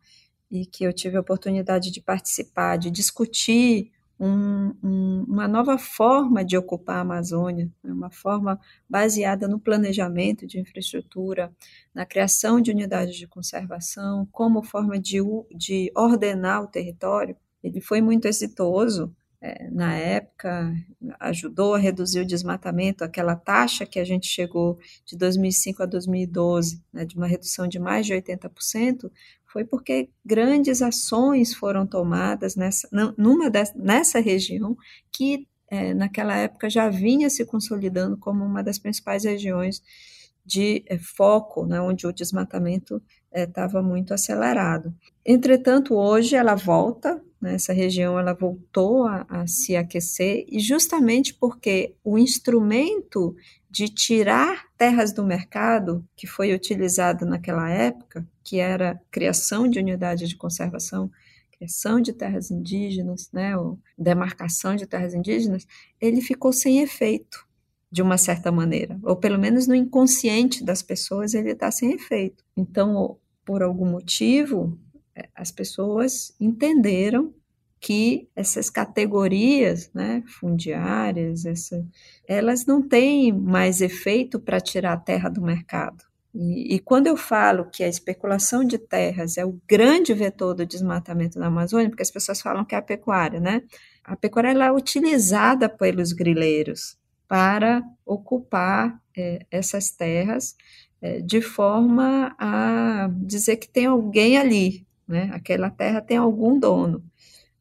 e 0.49 0.67
que 0.67 0.85
eu 0.85 0.93
tive 0.93 1.17
a 1.17 1.21
oportunidade 1.21 1.91
de 1.91 2.01
participar, 2.01 2.77
de 2.77 2.91
discutir 2.91 3.93
um, 4.21 4.75
um, 4.85 5.25
uma 5.27 5.49
nova 5.49 5.79
forma 5.79 6.45
de 6.45 6.57
ocupar 6.57 6.97
a 6.97 7.01
Amazônia, 7.01 7.73
né, 7.83 7.91
uma 7.91 8.11
forma 8.11 8.61
baseada 8.87 9.49
no 9.49 9.59
planejamento 9.59 10.47
de 10.47 10.61
infraestrutura, 10.61 11.51
na 11.95 12.05
criação 12.05 12.61
de 12.61 12.71
unidades 12.71 13.17
de 13.17 13.27
conservação, 13.27 14.29
como 14.31 14.63
forma 14.63 14.99
de, 14.99 15.19
de 15.57 15.91
ordenar 15.97 16.63
o 16.63 16.67
território. 16.67 17.35
Ele 17.65 17.81
foi 17.81 18.03
muito 18.03 18.29
exitoso 18.29 19.15
é, 19.41 19.71
na 19.71 19.95
época, 19.95 20.75
ajudou 21.19 21.75
a 21.75 21.79
reduzir 21.79 22.21
o 22.21 22.27
desmatamento, 22.27 23.03
aquela 23.03 23.35
taxa 23.35 23.87
que 23.87 23.99
a 23.99 24.05
gente 24.05 24.27
chegou 24.27 24.79
de 25.07 25.17
2005 25.17 25.83
a 25.83 25.87
2012, 25.87 26.83
né, 26.93 27.07
de 27.07 27.17
uma 27.17 27.27
redução 27.27 27.67
de 27.67 27.79
mais 27.79 28.05
de 28.05 28.13
80%, 28.13 29.11
foi 29.47 29.65
porque 29.65 30.11
grandes 30.25 30.83
ações 30.83 31.55
foram 31.55 31.87
tomadas 31.87 32.55
nessa, 32.55 32.89
numa 33.17 33.51
de, 33.51 33.65
nessa 33.75 34.21
região 34.21 34.77
que 35.11 35.49
é, 35.69 35.95
naquela 35.95 36.37
época 36.37 36.69
já 36.69 36.89
vinha 36.89 37.31
se 37.31 37.45
consolidando 37.45 38.17
como 38.17 38.45
uma 38.45 38.63
das 38.63 38.79
principais 38.79 39.25
regiões 39.25 39.83
de 40.45 40.85
é, 40.87 40.99
foco, 40.99 41.65
né, 41.65 41.81
onde 41.81 42.07
o 42.07 42.13
desmatamento 42.13 43.03
estava 43.33 43.79
é, 43.79 43.83
muito 43.83 44.13
acelerado. 44.13 44.95
Entretanto, 45.25 45.95
hoje 45.95 46.35
ela 46.35 46.55
volta, 46.55 47.23
né, 47.41 47.55
essa 47.55 47.73
região 47.73 48.19
ela 48.19 48.35
voltou 48.35 49.07
a, 49.07 49.27
a 49.29 49.47
se 49.47 49.77
aquecer, 49.77 50.45
e 50.49 50.61
justamente 50.61 51.35
porque 51.35 51.95
o 52.05 52.19
instrumento 52.19 53.35
de 53.71 53.89
tirar 53.89 54.67
terras 54.77 55.13
do 55.13 55.25
mercado, 55.25 56.05
que 56.17 56.27
foi 56.27 56.53
utilizado 56.53 57.25
naquela 57.25 57.71
época, 57.71 58.27
que 58.43 58.59
era 58.59 59.01
criação 59.11 59.69
de 59.69 59.79
unidades 59.79 60.29
de 60.29 60.37
conservação, 60.37 61.11
criação 61.53 62.01
de 62.01 62.13
terras 62.13 62.51
indígenas, 62.51 63.31
né, 63.33 63.57
ou 63.57 63.79
demarcação 63.97 64.75
de 64.75 64.87
terras 64.87 65.15
indígenas, 65.15 65.67
ele 66.01 66.21
ficou 66.21 66.53
sem 66.53 66.81
efeito, 66.81 67.47
de 67.93 68.03
uma 68.03 68.17
certa 68.17 68.53
maneira, 68.53 68.99
ou 69.03 69.17
pelo 69.17 69.39
menos 69.39 69.67
no 69.67 69.75
inconsciente 69.75 70.65
das 70.65 70.81
pessoas 70.81 71.35
ele 71.35 71.51
está 71.51 71.71
sem 71.71 71.93
efeito. 71.93 72.45
Então, 72.57 73.19
por 73.45 73.63
algum 73.63 73.87
motivo, 73.87 74.79
as 75.35 75.51
pessoas 75.51 76.35
entenderam 76.41 77.33
que 77.81 78.29
essas 78.37 78.69
categorias 78.69 79.91
né, 79.95 80.23
fundiárias, 80.27 81.47
essa, 81.47 81.83
elas 82.29 82.67
não 82.67 82.87
têm 82.87 83.33
mais 83.33 83.81
efeito 83.81 84.39
para 84.39 84.61
tirar 84.61 84.93
a 84.93 84.99
terra 84.99 85.31
do 85.31 85.41
mercado. 85.41 86.05
E, 86.33 86.77
e, 86.77 86.79
quando 86.79 87.09
eu 87.09 87.17
falo 87.17 87.65
que 87.65 87.83
a 87.83 87.89
especulação 87.89 88.65
de 88.65 88.79
terras 88.79 89.37
é 89.37 89.45
o 89.45 89.59
grande 89.67 90.15
vetor 90.15 90.55
do 90.55 90.65
desmatamento 90.65 91.39
na 91.39 91.47
Amazônia, 91.47 91.89
porque 91.89 92.03
as 92.03 92.11
pessoas 92.11 92.41
falam 92.41 92.65
que 92.65 92.75
é 92.75 92.79
a 92.79 92.83
pecuária, 92.83 93.41
né? 93.41 93.63
A 94.05 94.15
pecuária 94.15 94.51
é 94.51 94.73
utilizada 94.73 95.69
pelos 95.69 96.13
grileiros 96.13 96.97
para 97.27 97.83
ocupar 98.07 99.01
é, 99.17 99.45
essas 99.51 99.91
terras 99.91 100.55
é, 101.03 101.21
de 101.21 101.41
forma 101.41 102.35
a 102.39 103.09
dizer 103.13 103.57
que 103.57 103.69
tem 103.69 103.87
alguém 103.87 104.39
ali, 104.39 104.87
né? 105.11 105.31
Aquela 105.33 105.69
terra 105.69 106.01
tem 106.01 106.17
algum 106.17 106.59
dono, 106.59 107.03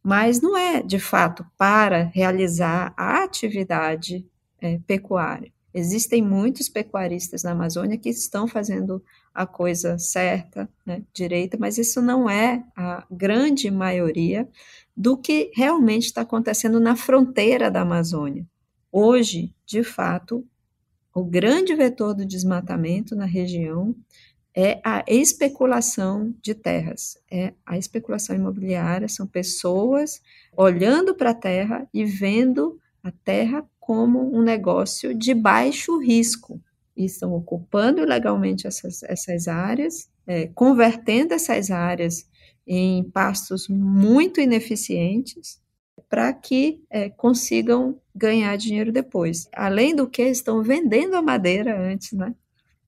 mas 0.03 0.41
não 0.41 0.55
é 0.55 0.81
de 0.81 0.99
fato 0.99 1.45
para 1.57 2.03
realizar 2.13 2.93
a 2.95 3.23
atividade 3.23 4.25
é, 4.61 4.79
pecuária. 4.85 5.51
Existem 5.73 6.21
muitos 6.21 6.67
pecuaristas 6.67 7.43
na 7.43 7.51
Amazônia 7.51 7.97
que 7.97 8.09
estão 8.09 8.47
fazendo 8.47 9.03
a 9.33 9.45
coisa 9.45 9.99
certa, 9.99 10.67
né, 10.85 11.03
direita, 11.13 11.57
mas 11.59 11.77
isso 11.77 12.01
não 12.01 12.29
é 12.29 12.63
a 12.75 13.05
grande 13.09 13.69
maioria 13.69 14.47
do 14.97 15.15
que 15.15 15.51
realmente 15.55 16.05
está 16.05 16.21
acontecendo 16.21 16.79
na 16.79 16.95
fronteira 16.95 17.69
da 17.69 17.81
Amazônia. 17.81 18.45
Hoje, 18.91 19.53
de 19.65 19.83
fato, 19.83 20.43
o 21.13 21.23
grande 21.23 21.75
vetor 21.75 22.13
do 22.13 22.25
desmatamento 22.25 23.15
na 23.15 23.25
região 23.25 23.95
é 24.55 24.79
a 24.83 25.03
especulação 25.07 26.33
de 26.41 26.53
terras, 26.53 27.17
é 27.31 27.53
a 27.65 27.77
especulação 27.77 28.35
imobiliária, 28.35 29.07
são 29.07 29.27
pessoas 29.27 30.21
olhando 30.55 31.13
para 31.15 31.31
a 31.31 31.35
terra 31.35 31.87
e 31.93 32.03
vendo 32.03 32.79
a 33.03 33.11
terra 33.11 33.65
como 33.79 34.35
um 34.35 34.41
negócio 34.41 35.13
de 35.13 35.33
baixo 35.33 35.97
risco. 35.97 36.61
E 36.95 37.05
estão 37.05 37.33
ocupando 37.33 38.01
ilegalmente 38.01 38.67
essas, 38.67 39.03
essas 39.03 39.47
áreas, 39.47 40.09
é, 40.27 40.47
convertendo 40.47 41.33
essas 41.33 41.71
áreas 41.71 42.27
em 42.67 43.03
pastos 43.03 43.67
muito 43.67 44.41
ineficientes 44.41 45.61
para 46.09 46.33
que 46.33 46.83
é, 46.89 47.09
consigam 47.09 47.99
ganhar 48.13 48.55
dinheiro 48.57 48.91
depois. 48.91 49.47
Além 49.53 49.95
do 49.95 50.07
que, 50.07 50.23
estão 50.23 50.61
vendendo 50.61 51.15
a 51.15 51.21
madeira 51.21 51.79
antes, 51.79 52.11
né? 52.11 52.35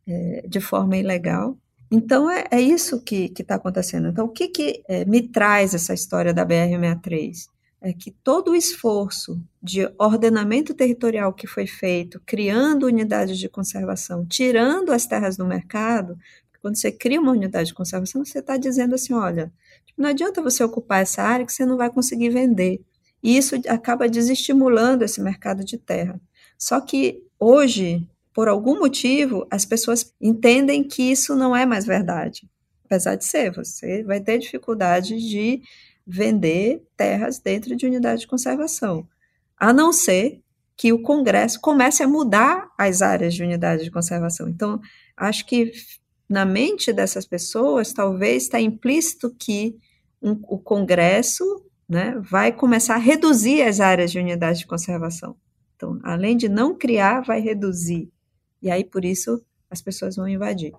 É, 0.08 0.46
de 0.48 0.60
forma 0.60 0.98
ilegal. 0.98 1.58
Então, 1.90 2.30
é, 2.30 2.46
é 2.52 2.60
isso 2.60 3.02
que 3.02 3.32
está 3.38 3.56
acontecendo. 3.56 4.08
Então, 4.08 4.26
o 4.26 4.30
que, 4.30 4.48
que 4.48 4.82
é, 4.88 5.06
me 5.06 5.22
traz 5.22 5.74
essa 5.74 5.94
história 5.94 6.34
da 6.34 6.46
BR-63? 6.46 7.50
é 7.82 7.92
que 7.92 8.12
todo 8.12 8.52
o 8.52 8.56
esforço 8.56 9.42
de 9.62 9.92
ordenamento 9.98 10.72
territorial 10.72 11.34
que 11.34 11.48
foi 11.48 11.66
feito, 11.66 12.22
criando 12.24 12.86
unidades 12.86 13.40
de 13.40 13.50
conservação, 13.50 14.24
tirando 14.24 14.92
as 14.92 15.08
terras 15.08 15.36
do 15.36 15.46
mercado, 15.46 16.16
quando 16.62 16.76
você 16.76 16.92
cria 16.92 17.20
uma 17.20 17.32
unidade 17.32 17.70
de 17.70 17.74
conservação, 17.74 18.24
você 18.24 18.38
está 18.38 18.56
dizendo 18.56 18.94
assim: 18.94 19.14
olha, 19.14 19.52
não 19.98 20.10
adianta 20.10 20.44
você 20.44 20.64
ocupar 20.64 21.02
essa 21.02 21.24
área 21.24 21.44
que 21.46 21.52
você 21.52 21.66
não 21.66 21.76
vai 21.76 21.90
conseguir 21.90 22.30
vender. 22.30 22.80
E 23.24 23.36
isso 23.36 23.56
acaba 23.68 24.08
desestimulando 24.08 25.04
esse 25.04 25.20
mercado 25.20 25.64
de 25.64 25.78
terra. 25.78 26.22
Só 26.58 26.80
que 26.80 27.24
hoje, 27.40 28.08
por 28.34 28.48
algum 28.48 28.80
motivo, 28.80 29.46
as 29.52 29.66
pessoas 29.66 30.14
entendem 30.20 30.84
que 30.84 31.04
isso 31.12 31.36
não 31.36 31.56
é 31.56 31.66
mais 31.66 31.86
verdade. 31.86 32.50
Apesar 32.86 33.16
de 33.16 33.26
ser, 33.26 33.52
você 33.52 34.04
vai 34.04 34.20
ter 34.20 34.38
dificuldade 34.38 35.18
de 35.20 35.62
vender 36.06 36.84
terras 36.98 37.40
dentro 37.40 37.76
de 37.76 37.86
unidade 37.86 38.22
de 38.22 38.28
conservação, 38.28 39.08
a 39.58 39.72
não 39.72 39.94
ser 39.94 40.42
que 40.76 40.92
o 40.92 41.02
Congresso 41.02 41.60
comece 41.62 42.02
a 42.02 42.08
mudar 42.08 42.68
as 42.78 43.02
áreas 43.02 43.34
de 43.34 43.44
unidade 43.44 43.84
de 43.84 43.92
conservação. 43.92 44.50
Então, 44.50 44.82
acho 45.16 45.46
que 45.46 45.72
na 46.28 46.46
mente 46.46 46.92
dessas 46.92 47.26
pessoas, 47.26 47.94
talvez 47.94 48.44
está 48.44 48.60
implícito 48.60 49.36
que 49.38 49.78
um, 50.22 50.32
o 50.44 50.58
Congresso 50.58 51.44
né, 51.88 52.16
vai 52.22 52.52
começar 52.52 52.96
a 52.96 53.00
reduzir 53.00 53.62
as 53.62 53.80
áreas 53.80 54.12
de 54.12 54.18
unidade 54.18 54.60
de 54.60 54.66
conservação. 54.66 55.36
Então, 55.76 56.00
além 56.04 56.38
de 56.38 56.48
não 56.48 56.74
criar, 56.74 57.22
vai 57.22 57.42
reduzir. 57.42 58.10
E 58.62 58.70
aí, 58.70 58.84
por 58.84 59.04
isso, 59.04 59.42
as 59.70 59.82
pessoas 59.82 60.16
vão 60.16 60.28
invadir. 60.28 60.74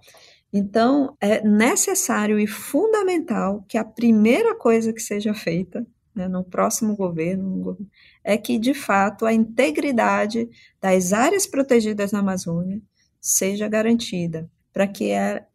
Então, 0.53 1.17
é 1.21 1.43
necessário 1.43 2.39
e 2.39 2.47
fundamental 2.47 3.65
que 3.67 3.79
a 3.79 3.85
primeira 3.85 4.55
coisa 4.55 4.93
que 4.93 5.01
seja 5.01 5.33
feita 5.33 5.87
né, 6.15 6.29
no 6.29 6.45
próximo 6.45 6.95
governo 6.95 7.77
é 8.23 8.37
que, 8.37 8.59
de 8.59 8.75
fato, 8.75 9.25
a 9.25 9.33
integridade 9.33 10.49
das 10.81 11.13
áreas 11.13 11.47
protegidas 11.47 12.13
na 12.13 12.19
Amazônia 12.19 12.81
seja 13.19 13.67
garantida, 13.67 14.51
para 14.73 14.87
que 14.87 15.13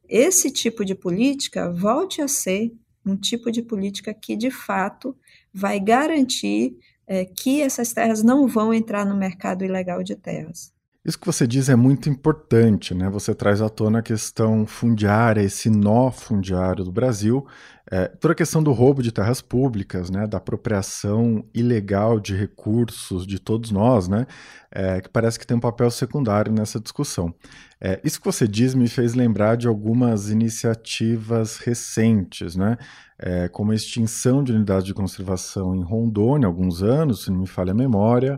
esse 0.10 0.50
tipo 0.50 0.84
de 0.84 0.96
política 0.96 1.72
volte 1.72 2.22
a 2.22 2.28
ser 2.28 2.74
um 3.06 3.16
tipo 3.16 3.52
de 3.52 3.62
política 3.62 4.14
que, 4.14 4.36
de 4.36 4.50
fato, 4.50 5.16
vai 5.54 5.80
garantir 5.80 6.78
é, 7.06 7.24
que 7.24 7.62
essas 7.62 7.94
terras 7.94 8.24
não 8.24 8.48
vão 8.48 8.74
entrar 8.74 9.06
no 9.06 9.16
mercado 9.16 9.64
ilegal 9.64 10.04
de 10.04 10.16
terras. 10.16 10.74
Isso 11.08 11.18
que 11.18 11.26
você 11.26 11.48
diz 11.48 11.70
é 11.70 11.76
muito 11.76 12.10
importante, 12.10 12.94
né? 12.94 13.10
Você 13.10 13.34
traz 13.34 13.62
à 13.62 13.70
tona 13.70 14.00
a 14.00 14.02
questão 14.02 14.66
fundiária, 14.66 15.40
esse 15.40 15.70
nó 15.70 16.12
fundiário 16.12 16.84
do 16.84 16.92
Brasil, 16.92 17.48
é, 17.90 18.10
toda 18.10 18.34
a 18.34 18.36
questão 18.36 18.62
do 18.62 18.74
roubo 18.74 19.02
de 19.02 19.10
terras 19.10 19.42
públicas, 19.42 20.10
né? 20.10 20.28
Da 20.28 20.38
apropriação 20.38 21.46
ilegal 21.54 22.20
de 22.20 22.36
recursos 22.36 23.26
de 23.26 23.40
todos 23.40 23.72
nós, 23.72 24.10
né? 24.10 24.28
É, 24.70 25.00
que 25.00 25.08
parece 25.08 25.40
que 25.40 25.48
tem 25.48 25.56
um 25.56 25.62
papel 25.62 25.90
secundário 25.90 26.52
nessa 26.52 26.78
discussão. 26.78 27.34
É, 27.80 28.02
isso 28.04 28.20
que 28.20 28.26
você 28.26 28.46
diz 28.46 28.76
me 28.76 28.90
fez 28.90 29.14
lembrar 29.14 29.56
de 29.56 29.66
algumas 29.66 30.30
iniciativas 30.30 31.56
recentes, 31.56 32.58
né? 32.58 32.76
É, 33.18 33.48
como 33.48 33.72
a 33.72 33.76
extinção 33.76 34.44
de 34.44 34.52
unidades 34.52 34.84
de 34.84 34.94
conservação 34.94 35.74
em 35.74 35.84
Rondônia, 35.84 36.48
alguns 36.48 36.84
anos, 36.84 37.24
se 37.24 37.32
não 37.32 37.40
me 37.40 37.48
falha 37.48 37.72
a 37.72 37.76
memória, 37.76 38.38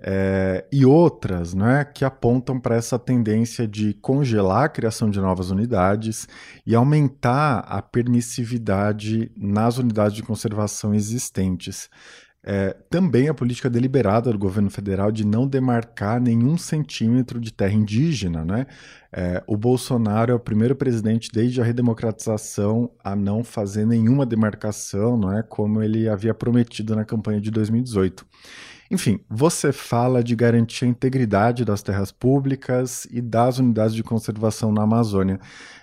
é, 0.00 0.64
e 0.70 0.86
outras 0.86 1.54
né, 1.54 1.84
que 1.84 2.04
apontam 2.04 2.60
para 2.60 2.76
essa 2.76 2.98
tendência 2.98 3.66
de 3.66 3.94
congelar 3.94 4.64
a 4.64 4.68
criação 4.68 5.10
de 5.10 5.20
novas 5.20 5.50
unidades 5.50 6.28
e 6.64 6.74
aumentar 6.74 7.60
a 7.60 7.82
permissividade 7.82 9.32
nas 9.36 9.76
unidades 9.78 10.14
de 10.14 10.22
conservação 10.22 10.94
existentes. 10.94 11.90
É, 12.50 12.74
também 12.88 13.28
a 13.28 13.34
política 13.34 13.68
deliberada 13.68 14.30
do 14.32 14.38
governo 14.38 14.70
federal 14.70 15.10
de 15.10 15.26
não 15.26 15.46
demarcar 15.46 16.20
nenhum 16.20 16.56
centímetro 16.56 17.40
de 17.40 17.52
terra 17.52 17.74
indígena. 17.74 18.44
Né? 18.44 18.66
É, 19.12 19.42
o 19.46 19.56
Bolsonaro 19.56 20.30
é 20.30 20.34
o 20.34 20.40
primeiro 20.40 20.76
presidente 20.76 21.30
desde 21.32 21.60
a 21.60 21.64
redemocratização 21.64 22.90
a 23.02 23.16
não 23.16 23.42
fazer 23.42 23.84
nenhuma 23.84 24.24
demarcação, 24.24 25.18
não 25.18 25.36
é, 25.36 25.42
como 25.42 25.82
ele 25.82 26.08
havia 26.08 26.32
prometido 26.32 26.94
na 26.94 27.04
campanha 27.04 27.40
de 27.40 27.50
2018. 27.50 28.24
Enfim, 28.90 29.20
você 29.28 29.72
fala 29.72 30.24
de 30.24 30.34
garantir 30.34 30.86
a 30.86 30.88
integridade 30.88 31.64
das 31.64 31.82
terras 31.82 32.10
públicas 32.10 33.06
e 33.10 33.20
das 33.20 33.58
unidades 33.58 33.94
de 33.94 34.02
conservação 34.02 34.72
na 34.72 34.82
Amazônia. 34.82 35.38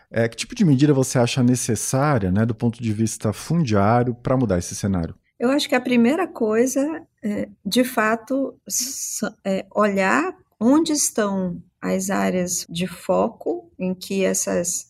É, 0.10 0.28
que 0.28 0.36
tipo 0.36 0.56
de 0.56 0.66
medida 0.66 0.94
você 0.94 1.20
acha 1.20 1.44
necessária, 1.44 2.32
né, 2.32 2.46
do 2.46 2.56
ponto 2.56 2.82
de 2.82 2.94
vista 2.94 3.32
fundiário, 3.32 4.16
para 4.16 4.38
mudar 4.38 4.58
esse 4.58 4.76
cenário? 4.76 5.16
Eu 5.40 5.50
acho 5.52 5.68
que 5.68 5.76
a 5.76 5.82
primeira 5.82 6.28
coisa, 6.28 7.06
é, 7.22 7.50
de 7.66 7.84
fato, 7.84 8.56
é 9.44 9.66
olhar 9.76 10.36
onde 10.60 10.94
estão 10.94 11.62
as 11.82 12.10
áreas 12.10 12.66
de 12.70 12.88
foco 12.88 13.70
em 13.78 13.94
que 13.94 14.24
essas, 14.24 14.88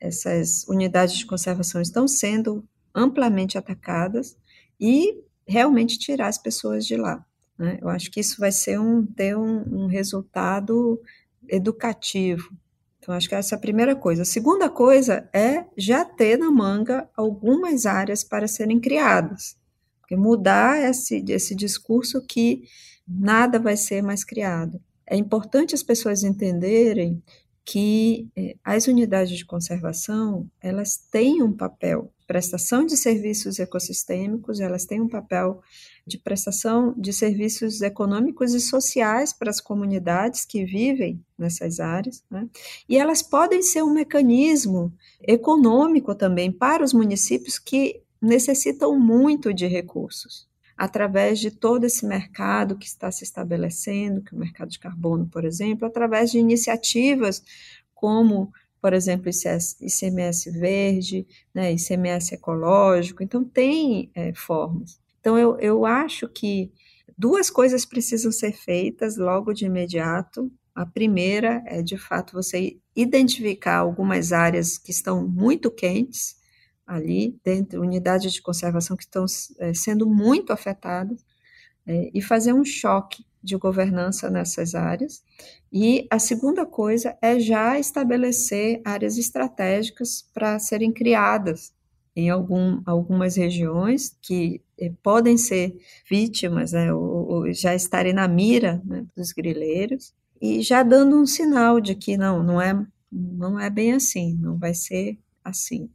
essas 0.00 0.66
unidades 0.66 1.16
de 1.16 1.26
conservação 1.26 1.80
estão 1.80 2.08
sendo 2.08 2.64
amplamente 2.94 3.56
atacadas 3.56 4.36
e 4.80 5.22
realmente 5.46 5.98
tirar 5.98 6.28
as 6.28 6.38
pessoas 6.38 6.86
de 6.86 6.96
lá. 6.96 7.24
Né? 7.62 7.78
Eu 7.80 7.88
acho 7.88 8.10
que 8.10 8.18
isso 8.18 8.40
vai 8.40 8.50
ser 8.50 8.80
um, 8.80 9.06
ter 9.06 9.36
um, 9.36 9.84
um 9.84 9.86
resultado 9.86 11.00
educativo. 11.48 12.50
Então, 12.98 13.14
acho 13.14 13.28
que 13.28 13.36
essa 13.36 13.54
é 13.54 13.56
a 13.56 13.60
primeira 13.60 13.94
coisa. 13.94 14.22
A 14.22 14.24
segunda 14.24 14.68
coisa 14.68 15.28
é 15.32 15.64
já 15.76 16.04
ter 16.04 16.36
na 16.36 16.50
manga 16.50 17.08
algumas 17.16 17.86
áreas 17.86 18.24
para 18.24 18.48
serem 18.48 18.80
criadas. 18.80 19.56
Porque 20.00 20.16
mudar 20.16 20.82
esse, 20.90 21.24
esse 21.28 21.54
discurso 21.54 22.20
que 22.26 22.64
nada 23.06 23.60
vai 23.60 23.76
ser 23.76 24.02
mais 24.02 24.24
criado. 24.24 24.80
É 25.06 25.16
importante 25.16 25.72
as 25.72 25.84
pessoas 25.84 26.24
entenderem 26.24 27.22
que 27.64 28.28
eh, 28.36 28.56
as 28.64 28.86
unidades 28.86 29.36
de 29.36 29.44
conservação, 29.44 30.48
elas 30.60 30.96
têm 30.96 31.42
um 31.42 31.52
papel 31.52 32.12
prestação 32.32 32.86
de 32.86 32.96
serviços 32.96 33.58
ecossistêmicos, 33.58 34.58
elas 34.58 34.86
têm 34.86 35.02
um 35.02 35.08
papel 35.08 35.60
de 36.06 36.16
prestação 36.18 36.94
de 36.96 37.12
serviços 37.12 37.82
econômicos 37.82 38.54
e 38.54 38.60
sociais 38.60 39.34
para 39.34 39.50
as 39.50 39.60
comunidades 39.60 40.46
que 40.46 40.64
vivem 40.64 41.22
nessas 41.36 41.78
áreas, 41.78 42.24
né? 42.30 42.48
e 42.88 42.96
elas 42.96 43.22
podem 43.22 43.60
ser 43.60 43.82
um 43.82 43.92
mecanismo 43.92 44.90
econômico 45.22 46.14
também 46.14 46.50
para 46.50 46.82
os 46.82 46.94
municípios 46.94 47.58
que 47.58 48.00
necessitam 48.20 48.98
muito 48.98 49.52
de 49.52 49.66
recursos 49.66 50.50
através 50.82 51.38
de 51.38 51.52
todo 51.52 51.84
esse 51.84 52.04
mercado 52.04 52.76
que 52.76 52.86
está 52.86 53.08
se 53.08 53.22
estabelecendo, 53.22 54.20
que 54.20 54.34
é 54.34 54.36
o 54.36 54.40
mercado 54.40 54.68
de 54.68 54.80
carbono, 54.80 55.28
por 55.28 55.44
exemplo, 55.44 55.86
através 55.86 56.32
de 56.32 56.38
iniciativas 56.38 57.40
como 57.94 58.52
por 58.80 58.92
exemplo, 58.92 59.30
ICMS 59.30 60.50
verde, 60.50 61.24
né, 61.54 61.72
ICMS 61.72 62.34
ecológico, 62.34 63.22
então 63.22 63.44
tem 63.44 64.10
é, 64.12 64.34
formas. 64.34 65.00
Então, 65.20 65.38
eu, 65.38 65.56
eu 65.60 65.86
acho 65.86 66.28
que 66.28 66.72
duas 67.16 67.48
coisas 67.48 67.84
precisam 67.84 68.32
ser 68.32 68.50
feitas 68.50 69.16
logo 69.16 69.52
de 69.52 69.66
imediato. 69.66 70.50
A 70.74 70.84
primeira 70.84 71.62
é, 71.64 71.80
de 71.80 71.96
fato, 71.96 72.32
você 72.32 72.76
identificar 72.96 73.76
algumas 73.76 74.32
áreas 74.32 74.76
que 74.78 74.90
estão 74.90 75.24
muito 75.28 75.70
quentes 75.70 76.41
ali, 76.86 77.38
dentro, 77.44 77.80
unidades 77.80 78.32
de 78.32 78.42
conservação 78.42 78.96
que 78.96 79.04
estão 79.04 79.24
é, 79.58 79.72
sendo 79.74 80.06
muito 80.06 80.52
afetadas, 80.52 81.24
é, 81.86 82.10
e 82.14 82.22
fazer 82.22 82.52
um 82.52 82.64
choque 82.64 83.24
de 83.42 83.56
governança 83.56 84.30
nessas 84.30 84.74
áreas. 84.74 85.22
E 85.72 86.06
a 86.10 86.18
segunda 86.18 86.64
coisa 86.64 87.16
é 87.20 87.40
já 87.40 87.78
estabelecer 87.78 88.80
áreas 88.84 89.18
estratégicas 89.18 90.28
para 90.32 90.58
serem 90.58 90.92
criadas 90.92 91.72
em 92.14 92.30
algum, 92.30 92.80
algumas 92.84 93.36
regiões 93.36 94.16
que 94.20 94.60
eh, 94.78 94.92
podem 95.02 95.38
ser 95.38 95.76
vítimas, 96.08 96.72
né, 96.72 96.92
ou, 96.92 97.28
ou, 97.28 97.52
já 97.52 97.74
estarem 97.74 98.12
na 98.12 98.28
mira 98.28 98.82
né, 98.84 99.06
dos 99.16 99.32
grileiros, 99.32 100.14
e 100.40 100.60
já 100.60 100.82
dando 100.82 101.16
um 101.16 101.26
sinal 101.26 101.80
de 101.80 101.94
que 101.94 102.16
não, 102.16 102.42
não 102.42 102.60
é, 102.60 102.86
não 103.10 103.58
é 103.58 103.70
bem 103.70 103.92
assim, 103.92 104.36
não 104.36 104.58
vai 104.58 104.74
ser 104.74 105.18
assim. 105.42 105.88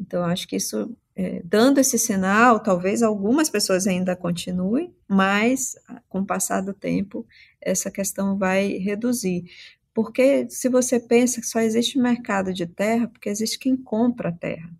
Então, 0.00 0.24
acho 0.24 0.48
que 0.48 0.56
isso 0.56 0.96
é, 1.14 1.42
dando 1.44 1.78
esse 1.78 1.98
sinal, 1.98 2.60
talvez 2.60 3.02
algumas 3.02 3.50
pessoas 3.50 3.86
ainda 3.86 4.16
continuem, 4.16 4.94
mas 5.06 5.74
com 6.08 6.20
o 6.20 6.26
passar 6.26 6.62
do 6.62 6.72
tempo, 6.72 7.26
essa 7.60 7.90
questão 7.90 8.38
vai 8.38 8.78
reduzir. 8.78 9.44
Porque 9.92 10.48
se 10.48 10.68
você 10.70 10.98
pensa 10.98 11.40
que 11.40 11.46
só 11.46 11.60
existe 11.60 11.98
mercado 11.98 12.54
de 12.54 12.66
terra, 12.66 13.06
porque 13.06 13.28
existe 13.28 13.58
quem 13.58 13.76
compra 13.76 14.30
a 14.30 14.32
terra. 14.32 14.70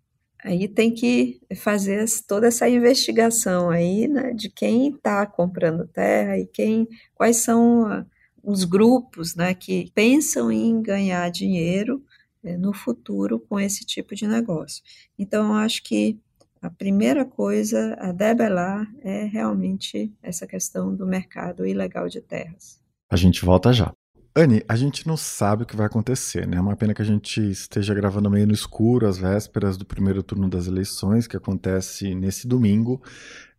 Aí 0.42 0.66
tem 0.66 0.94
que 0.94 1.38
fazer 1.56 2.02
toda 2.26 2.46
essa 2.46 2.66
investigação 2.66 3.68
aí, 3.68 4.08
né, 4.08 4.32
de 4.32 4.48
quem 4.48 4.88
está 4.88 5.26
comprando 5.26 5.86
terra 5.86 6.38
e 6.38 6.46
quem, 6.46 6.88
quais 7.14 7.36
são 7.38 8.06
os 8.42 8.64
grupos, 8.64 9.36
né, 9.36 9.52
que 9.52 9.90
pensam 9.94 10.50
em 10.50 10.80
ganhar 10.80 11.30
dinheiro 11.30 12.02
no 12.42 12.72
futuro 12.72 13.38
com 13.38 13.58
esse 13.58 13.84
tipo 13.84 14.14
de 14.14 14.26
negócio. 14.26 14.82
Então, 15.18 15.48
eu 15.48 15.54
acho 15.54 15.82
que 15.82 16.18
a 16.60 16.68
primeira 16.68 17.24
coisa 17.24 17.94
a 17.98 18.12
debelar 18.12 18.86
é 19.02 19.24
realmente 19.24 20.12
essa 20.22 20.46
questão 20.46 20.94
do 20.94 21.06
mercado 21.06 21.66
ilegal 21.66 22.08
de 22.08 22.20
terras. 22.20 22.80
A 23.10 23.16
gente 23.16 23.44
volta 23.44 23.72
já. 23.72 23.92
Anne, 24.32 24.62
a 24.68 24.76
gente 24.76 25.08
não 25.08 25.16
sabe 25.16 25.64
o 25.64 25.66
que 25.66 25.74
vai 25.74 25.86
acontecer, 25.86 26.46
né? 26.46 26.56
É 26.56 26.60
uma 26.60 26.76
pena 26.76 26.94
que 26.94 27.02
a 27.02 27.04
gente 27.04 27.40
esteja 27.50 27.92
gravando 27.92 28.30
meio 28.30 28.46
no 28.46 28.54
escuro, 28.54 29.08
às 29.08 29.18
vésperas 29.18 29.76
do 29.76 29.84
primeiro 29.84 30.22
turno 30.22 30.48
das 30.48 30.68
eleições, 30.68 31.26
que 31.26 31.36
acontece 31.36 32.14
nesse 32.14 32.46
domingo. 32.46 33.02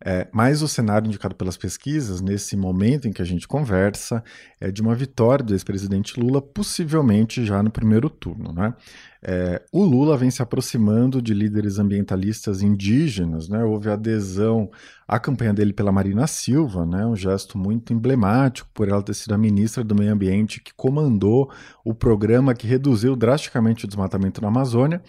É, 0.02 0.26
mas 0.32 0.62
o 0.62 0.68
cenário 0.68 1.06
indicado 1.06 1.34
pelas 1.34 1.58
pesquisas, 1.58 2.22
nesse 2.22 2.56
momento 2.56 3.06
em 3.06 3.12
que 3.12 3.20
a 3.20 3.24
gente 3.24 3.46
conversa, 3.46 4.24
é 4.58 4.70
de 4.70 4.80
uma 4.80 4.94
vitória 4.94 5.44
do 5.44 5.52
ex-presidente 5.52 6.18
Lula, 6.18 6.40
possivelmente 6.40 7.44
já 7.44 7.62
no 7.62 7.70
primeiro 7.70 8.08
turno. 8.08 8.50
Né? 8.50 8.74
É, 9.24 9.62
o 9.70 9.84
Lula 9.84 10.16
vem 10.16 10.32
se 10.32 10.42
aproximando 10.42 11.22
de 11.22 11.32
líderes 11.32 11.78
ambientalistas 11.78 12.60
indígenas, 12.60 13.48
né? 13.48 13.62
houve 13.62 13.88
adesão 13.88 14.68
à 15.06 15.20
campanha 15.20 15.54
dele 15.54 15.72
pela 15.72 15.92
Marina 15.92 16.26
Silva, 16.26 16.84
né? 16.84 17.06
um 17.06 17.14
gesto 17.14 17.56
muito 17.56 17.92
emblemático 17.92 18.68
por 18.74 18.88
ela 18.88 19.00
ter 19.00 19.14
sido 19.14 19.32
a 19.32 19.38
ministra 19.38 19.84
do 19.84 19.94
Meio 19.94 20.12
Ambiente 20.12 20.60
que 20.60 20.74
comandou 20.74 21.52
o 21.84 21.94
programa 21.94 22.52
que 22.52 22.66
reduziu 22.66 23.14
drasticamente 23.14 23.84
o 23.84 23.88
desmatamento 23.88 24.42
na 24.42 24.48
Amazônia. 24.48 25.00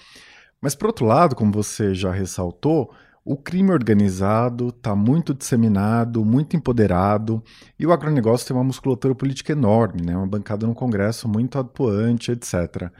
Mas, 0.61 0.75
por 0.75 0.87
outro 0.87 1.05
lado, 1.05 1.35
como 1.35 1.51
você 1.51 1.95
já 1.95 2.11
ressaltou, 2.11 2.93
o 3.25 3.35
crime 3.35 3.71
organizado 3.71 4.69
está 4.69 4.95
muito 4.95 5.33
disseminado, 5.33 6.23
muito 6.23 6.55
empoderado, 6.55 7.41
e 7.79 7.85
o 7.87 7.91
agronegócio 7.91 8.47
tem 8.47 8.55
uma 8.55 8.63
musculatura 8.63 9.15
política 9.15 9.53
enorme, 9.53 10.01
né? 10.05 10.15
uma 10.15 10.27
bancada 10.27 10.67
no 10.67 10.75
Congresso 10.75 11.27
muito 11.27 11.57
atuante, 11.57 12.31
etc. 12.31 12.91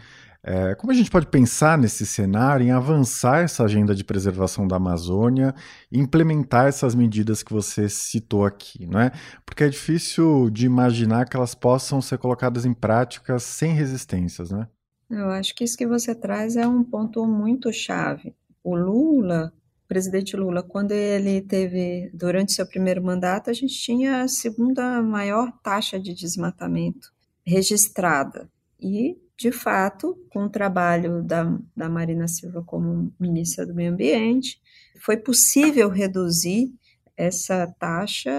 É, 0.45 0.75
como 0.75 0.91
a 0.91 0.95
gente 0.95 1.09
pode 1.09 1.27
pensar 1.27 1.77
nesse 1.77 2.05
cenário 2.05 2.65
em 2.65 2.71
avançar 2.71 3.43
essa 3.43 3.63
agenda 3.63 3.95
de 3.95 4.03
preservação 4.03 4.67
da 4.67 4.75
Amazônia 4.75 5.55
e 5.89 5.99
implementar 5.99 6.67
essas 6.67 6.93
medidas 6.93 7.41
que 7.41 7.53
você 7.53 7.87
citou 7.87 8.45
aqui, 8.45 8.85
não 8.85 8.99
é? 8.99 9.11
Porque 9.45 9.63
é 9.63 9.69
difícil 9.69 10.49
de 10.49 10.65
imaginar 10.65 11.29
que 11.29 11.37
elas 11.37 11.55
possam 11.55 12.01
ser 12.01 12.17
colocadas 12.17 12.65
em 12.65 12.73
prática 12.73 13.39
sem 13.39 13.73
resistências, 13.73 14.51
né? 14.51 14.67
Eu 15.09 15.29
acho 15.29 15.55
que 15.55 15.63
isso 15.63 15.77
que 15.77 15.87
você 15.87 16.13
traz 16.13 16.57
é 16.57 16.67
um 16.67 16.83
ponto 16.83 17.25
muito 17.25 17.71
chave. 17.71 18.35
O 18.63 18.75
Lula 18.75 19.53
presidente 19.93 20.35
Lula, 20.35 20.63
quando 20.63 20.91
ele 20.91 21.39
teve, 21.39 22.09
durante 22.15 22.53
seu 22.53 22.65
primeiro 22.65 23.03
mandato, 23.03 23.51
a 23.51 23.53
gente 23.53 23.75
tinha 23.75 24.23
a 24.23 24.27
segunda 24.27 25.03
maior 25.03 25.51
taxa 25.61 25.99
de 25.99 26.15
desmatamento 26.15 27.13
registrada. 27.45 28.49
E, 28.79 29.15
de 29.43 29.51
fato, 29.51 30.17
com 30.29 30.45
o 30.45 30.49
trabalho 30.49 31.21
da, 31.21 31.59
da 31.75 31.89
Marina 31.89 32.29
Silva 32.29 32.63
como 32.63 33.13
ministra 33.19 33.65
do 33.65 33.75
Meio 33.75 33.91
Ambiente, 33.91 34.57
foi 35.01 35.17
possível 35.17 35.89
reduzir 35.89 36.73
essa 37.17 37.67
taxa, 37.77 38.31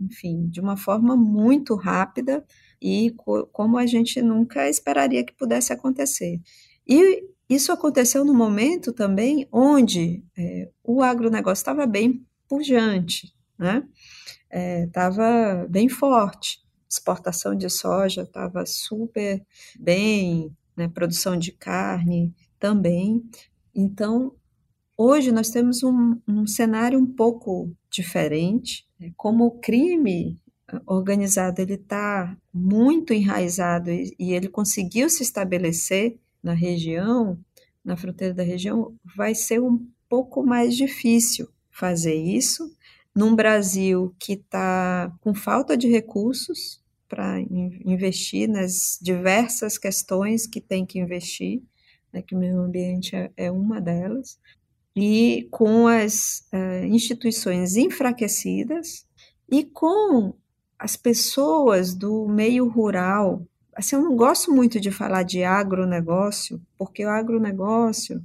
enfim, 0.00 0.48
de 0.48 0.62
uma 0.62 0.78
forma 0.78 1.14
muito 1.14 1.74
rápida 1.74 2.42
e 2.80 3.10
co 3.18 3.46
como 3.48 3.76
a 3.76 3.84
gente 3.84 4.22
nunca 4.22 4.66
esperaria 4.66 5.22
que 5.22 5.34
pudesse 5.34 5.74
acontecer. 5.74 6.40
E 6.88 7.22
isso 7.46 7.70
aconteceu 7.70 8.24
no 8.24 8.32
momento 8.32 8.94
também 8.94 9.46
onde 9.52 10.24
é, 10.38 10.70
o 10.82 11.02
agronegócio 11.02 11.60
estava 11.60 11.86
bem 11.86 12.26
pujante, 12.48 13.30
né? 13.58 13.86
É, 14.48 14.88
bem 15.68 15.90
forte. 15.90 16.63
Exportação 16.94 17.56
de 17.56 17.68
soja 17.68 18.22
estava 18.22 18.64
super 18.64 19.44
bem, 19.78 20.54
né? 20.76 20.86
produção 20.86 21.36
de 21.36 21.50
carne 21.50 22.32
também. 22.58 23.20
Então, 23.74 24.32
hoje 24.96 25.32
nós 25.32 25.50
temos 25.50 25.82
um, 25.82 26.16
um 26.26 26.46
cenário 26.46 26.96
um 26.96 27.06
pouco 27.06 27.68
diferente. 27.90 28.86
Né? 28.98 29.12
Como 29.16 29.44
o 29.44 29.58
crime 29.58 30.40
organizado 30.86 31.60
ele 31.60 31.74
está 31.74 32.36
muito 32.52 33.12
enraizado 33.12 33.90
e, 33.90 34.14
e 34.16 34.32
ele 34.32 34.48
conseguiu 34.48 35.10
se 35.10 35.24
estabelecer 35.24 36.16
na 36.40 36.52
região, 36.52 37.38
na 37.84 37.96
fronteira 37.96 38.32
da 38.32 38.44
região, 38.44 38.94
vai 39.16 39.34
ser 39.34 39.60
um 39.60 39.84
pouco 40.08 40.44
mais 40.44 40.76
difícil 40.76 41.48
fazer 41.70 42.14
isso 42.14 42.72
num 43.14 43.34
Brasil 43.34 44.14
que 44.18 44.34
está 44.34 45.12
com 45.20 45.34
falta 45.34 45.76
de 45.76 45.88
recursos 45.88 46.83
para 47.14 47.38
investir 47.40 48.48
nas 48.48 48.98
diversas 49.00 49.78
questões 49.78 50.48
que 50.48 50.60
tem 50.60 50.84
que 50.84 50.98
investir, 50.98 51.62
né, 52.12 52.20
que 52.20 52.34
o 52.34 52.38
meio 52.38 52.58
ambiente 52.58 53.14
é, 53.14 53.30
é 53.36 53.50
uma 53.52 53.80
delas, 53.80 54.36
e 54.96 55.46
com 55.52 55.86
as 55.86 56.44
uh, 56.52 56.84
instituições 56.86 57.76
enfraquecidas 57.76 59.06
e 59.48 59.62
com 59.62 60.34
as 60.76 60.96
pessoas 60.96 61.94
do 61.94 62.26
meio 62.26 62.68
rural. 62.68 63.46
Assim, 63.76 63.94
eu 63.94 64.02
não 64.02 64.16
gosto 64.16 64.52
muito 64.52 64.80
de 64.80 64.90
falar 64.90 65.22
de 65.22 65.44
agronegócio, 65.44 66.60
porque 66.76 67.04
o 67.06 67.10
agronegócio 67.10 68.20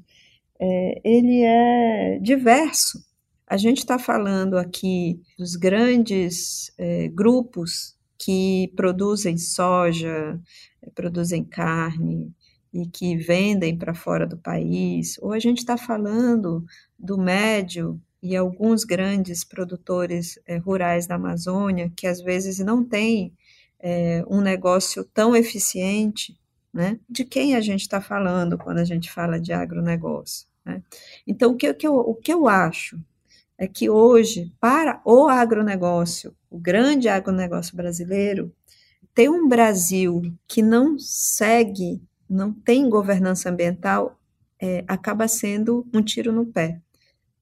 é, 0.60 1.02
ele 1.04 1.43
é 1.43 2.19
diverso. 2.19 3.06
A 3.45 3.56
gente 3.56 3.80
está 3.80 3.99
falando 3.99 4.58
aqui 4.58 5.21
dos 5.38 5.56
grandes 5.56 6.71
é, 6.75 7.08
grupos 7.08 7.98
que 8.19 8.71
produzem 8.75 9.38
soja, 9.38 10.39
produzem 10.93 11.43
carne, 11.43 12.32
e 12.73 12.86
que 12.86 13.15
vendem 13.15 13.77
para 13.77 13.93
fora 13.93 14.27
do 14.27 14.38
país, 14.38 15.17
ou 15.21 15.34
a 15.34 15.39
gente 15.39 15.60
está 15.60 15.75
falando 15.75 16.63
do 16.97 17.17
médio 17.17 17.99
e 18.21 18.36
alguns 18.36 18.84
grandes 18.84 19.43
produtores 19.43 20.38
é, 20.45 20.58
rurais 20.58 21.08
da 21.08 21.15
Amazônia 21.15 21.91
que 21.95 22.05
às 22.05 22.21
vezes 22.21 22.60
não 22.60 22.84
têm 22.84 23.34
é, 23.79 24.23
um 24.27 24.41
negócio 24.41 25.03
tão 25.03 25.36
eficiente, 25.36 26.38
né? 26.71 26.99
De 27.10 27.23
quem 27.23 27.55
a 27.55 27.62
gente 27.62 27.82
está 27.82 27.99
falando 28.01 28.58
quando 28.58 28.79
a 28.79 28.84
gente 28.84 29.12
fala 29.12 29.39
de 29.39 29.53
agronegócio? 29.53 30.47
Né? 30.63 30.84
Então, 31.25 31.51
o 31.51 31.55
que, 31.55 31.69
o, 31.69 31.73
que 31.73 31.88
eu, 31.88 31.95
o 31.95 32.13
que 32.13 32.32
eu 32.32 32.47
acho 32.47 32.99
é 33.60 33.67
que 33.67 33.89
hoje, 33.89 34.54
para 34.58 35.02
o 35.04 35.28
agronegócio, 35.28 36.34
o 36.50 36.58
grande 36.58 37.10
agronegócio 37.10 37.76
brasileiro, 37.76 38.52
ter 39.13 39.30
um 39.30 39.50
Brasil 39.50 40.34
que 40.48 40.62
não 40.62 40.98
segue 40.98 42.02
não 42.30 42.54
tem 42.54 42.88
governança 42.89 43.50
ambiental, 43.50 44.17
é, 44.62 44.84
acaba 44.88 45.28
sendo 45.28 45.86
um 45.93 46.02
tiro 46.02 46.32
no 46.32 46.45
pé 46.45 46.80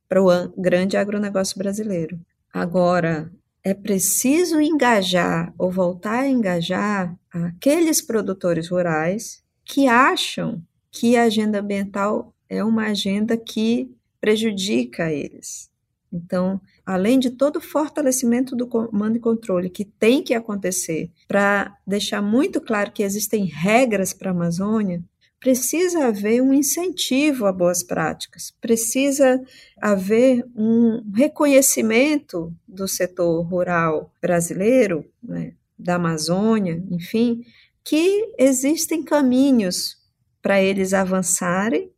para 0.09 0.23
o 0.23 0.49
grande 0.57 0.97
agronegócio 0.97 1.57
brasileiro. 1.57 2.19
Agora, 2.51 3.31
é 3.63 3.73
preciso 3.73 4.59
engajar 4.61 5.53
ou 5.57 5.69
voltar 5.69 6.21
a 6.21 6.27
engajar 6.27 7.15
aqueles 7.29 8.01
produtores 8.01 8.69
rurais 8.69 9.43
que 9.65 9.87
acham 9.87 10.63
que 10.89 11.17
a 11.17 11.23
agenda 11.23 11.59
ambiental 11.59 12.33
é 12.49 12.63
uma 12.63 12.87
agenda 12.87 13.35
que 13.37 13.93
prejudica 14.21 15.11
eles. 15.11 15.69
Então, 16.17 16.59
além 16.85 17.19
de 17.19 17.31
todo 17.31 17.57
o 17.57 17.61
fortalecimento 17.61 18.55
do 18.55 18.67
comando 18.67 19.17
e 19.17 19.19
controle 19.19 19.69
que 19.69 19.85
tem 19.85 20.23
que 20.23 20.33
acontecer 20.33 21.09
para 21.27 21.75
deixar 21.85 22.21
muito 22.21 22.59
claro 22.59 22.91
que 22.91 23.03
existem 23.03 23.45
regras 23.45 24.13
para 24.13 24.31
a 24.31 24.33
Amazônia, 24.33 25.03
precisa 25.39 26.07
haver 26.07 26.41
um 26.41 26.53
incentivo 26.53 27.45
a 27.45 27.51
boas 27.51 27.83
práticas, 27.83 28.53
precisa 28.59 29.41
haver 29.79 30.43
um 30.55 31.03
reconhecimento 31.13 32.53
do 32.67 32.87
setor 32.87 33.41
rural 33.43 34.11
brasileiro, 34.21 35.05
né, 35.21 35.53
da 35.77 35.95
Amazônia, 35.95 36.83
enfim, 36.89 37.45
que 37.83 38.33
existem 38.37 39.03
caminhos 39.03 39.97
para 40.41 40.61
eles 40.61 40.93
avançarem, 40.93 41.91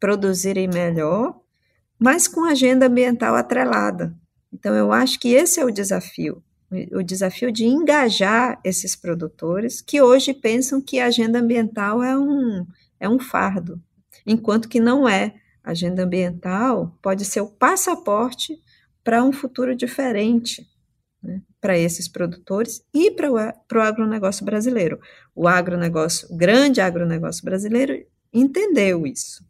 produzirem 0.00 0.68
melhor, 0.68 1.38
mas 1.98 2.28
com 2.28 2.44
agenda 2.44 2.86
ambiental 2.86 3.34
atrelada. 3.34 4.14
Então, 4.52 4.74
eu 4.74 4.92
acho 4.92 5.18
que 5.18 5.28
esse 5.34 5.60
é 5.60 5.64
o 5.64 5.70
desafio, 5.70 6.42
o 6.92 7.02
desafio 7.02 7.50
de 7.50 7.64
engajar 7.64 8.60
esses 8.64 8.94
produtores 8.94 9.80
que 9.80 10.00
hoje 10.00 10.34
pensam 10.34 10.80
que 10.80 11.00
a 11.00 11.06
agenda 11.06 11.38
ambiental 11.38 12.02
é 12.02 12.16
um, 12.16 12.66
é 13.00 13.08
um 13.08 13.18
fardo, 13.18 13.80
enquanto 14.26 14.68
que 14.68 14.80
não 14.80 15.08
é. 15.08 15.34
A 15.64 15.72
agenda 15.72 16.04
ambiental 16.04 16.96
pode 17.02 17.24
ser 17.24 17.40
o 17.42 17.48
passaporte 17.48 18.58
para 19.04 19.22
um 19.22 19.32
futuro 19.32 19.74
diferente 19.74 20.66
né, 21.22 21.42
para 21.60 21.76
esses 21.76 22.08
produtores 22.08 22.82
e 22.94 23.10
para 23.10 23.30
o, 23.30 23.80
agronegócio 23.80 24.44
brasileiro. 24.44 25.00
O 25.34 25.48
agronegócio, 25.48 26.28
o 26.30 26.36
grande 26.36 26.80
agronegócio 26.80 27.44
brasileiro 27.44 28.06
entendeu 28.32 29.06
isso, 29.06 29.44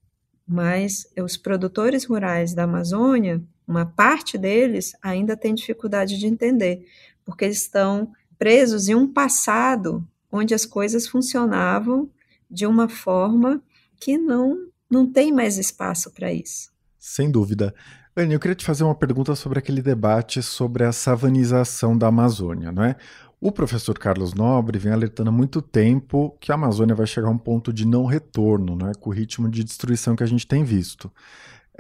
mas 0.49 1.07
os 1.23 1.37
produtores 1.37 2.05
rurais 2.05 2.55
da 2.55 2.65
Amazônia 2.65 3.43
uma 3.69 3.85
parte 3.85 4.39
deles 4.39 4.97
ainda 5.03 5.37
tem 5.37 5.55
dificuldade 5.55 6.19
de 6.19 6.27
entender, 6.27 6.87
porque 7.23 7.45
eles 7.45 7.61
estão 7.61 8.11
presos 8.39 8.89
em 8.89 8.95
um 8.95 9.07
passado 9.07 10.03
onde 10.33 10.55
as 10.55 10.65
coisas 10.65 11.07
funcionavam 11.07 12.09
de 12.51 12.67
uma 12.67 12.89
forma 12.89 13.63
que 14.01 14.17
não, 14.17 14.69
não 14.91 15.07
tem 15.07 15.31
mais 15.31 15.59
espaço 15.59 16.11
para 16.11 16.33
isso. 16.33 16.71
Sem 16.99 17.31
dúvida. 17.31 17.75
Anne, 18.17 18.33
eu 18.33 18.41
queria 18.41 18.55
te 18.55 18.65
fazer 18.65 18.85
uma 18.85 18.95
pergunta 18.95 19.35
sobre 19.37 19.59
aquele 19.59 19.83
debate 19.83 20.43
sobre 20.43 20.85
a 20.85 20.93
savanização 20.93 21.97
da 21.97 22.07
Amazônia, 22.07 22.73
não 22.73 22.83
é? 22.83 22.97
O 23.41 23.53
professor 23.53 23.97
Carlos 23.97 24.35
Nobre 24.35 24.79
vem 24.79 24.93
alertando 24.93 25.31
há 25.31 25.33
muito 25.33 25.63
tempo 25.63 26.37
que 26.41 26.51
a 26.51 26.57
Amazônia 26.57 26.95
vai 26.95 27.07
chegar 27.07 27.29
a 27.29 27.31
um 27.31 27.39
ponto 27.39 27.73
de 27.73 27.87
não 27.87 28.05
retorno, 28.05 28.75
não 28.75 28.89
é? 28.89 28.95
com 28.95 29.11
o 29.11 29.13
ritmo 29.13 29.49
de 29.49 29.63
destruição 29.63 30.17
que 30.17 30.25
a 30.25 30.27
gente 30.27 30.45
tem 30.45 30.65
visto. 30.65 31.11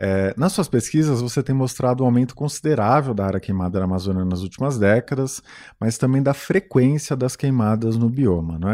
É, 0.00 0.32
nas 0.36 0.52
suas 0.52 0.68
pesquisas, 0.68 1.20
você 1.20 1.42
tem 1.42 1.52
mostrado 1.52 2.04
um 2.04 2.06
aumento 2.06 2.32
considerável 2.36 3.12
da 3.12 3.26
área 3.26 3.40
queimada 3.40 3.80
na 3.80 3.86
Amazônia 3.86 4.24
nas 4.24 4.42
últimas 4.42 4.78
décadas, 4.78 5.42
mas 5.80 5.98
também 5.98 6.22
da 6.22 6.32
frequência 6.32 7.16
das 7.16 7.34
queimadas 7.34 7.96
no 7.96 8.08
bioma, 8.08 8.56
não 8.56 8.70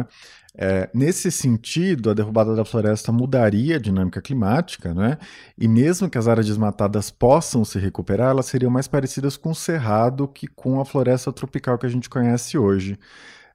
é? 0.56 0.88
Nesse 0.94 1.32
sentido, 1.32 2.10
a 2.10 2.14
derrubada 2.14 2.54
da 2.54 2.64
floresta 2.64 3.10
mudaria 3.10 3.76
a 3.76 3.78
dinâmica 3.80 4.22
climática, 4.22 4.94
né? 4.94 5.18
e 5.58 5.66
mesmo 5.66 6.08
que 6.08 6.16
as 6.16 6.28
áreas 6.28 6.46
desmatadas 6.46 7.10
possam 7.10 7.64
se 7.64 7.78
recuperar, 7.78 8.30
elas 8.30 8.46
seriam 8.46 8.70
mais 8.70 8.86
parecidas 8.86 9.36
com 9.36 9.50
o 9.50 9.54
cerrado 9.54 10.28
que 10.28 10.46
com 10.46 10.80
a 10.80 10.84
floresta 10.84 11.32
tropical 11.32 11.76
que 11.76 11.86
a 11.86 11.88
gente 11.88 12.08
conhece 12.08 12.56
hoje. 12.56 12.98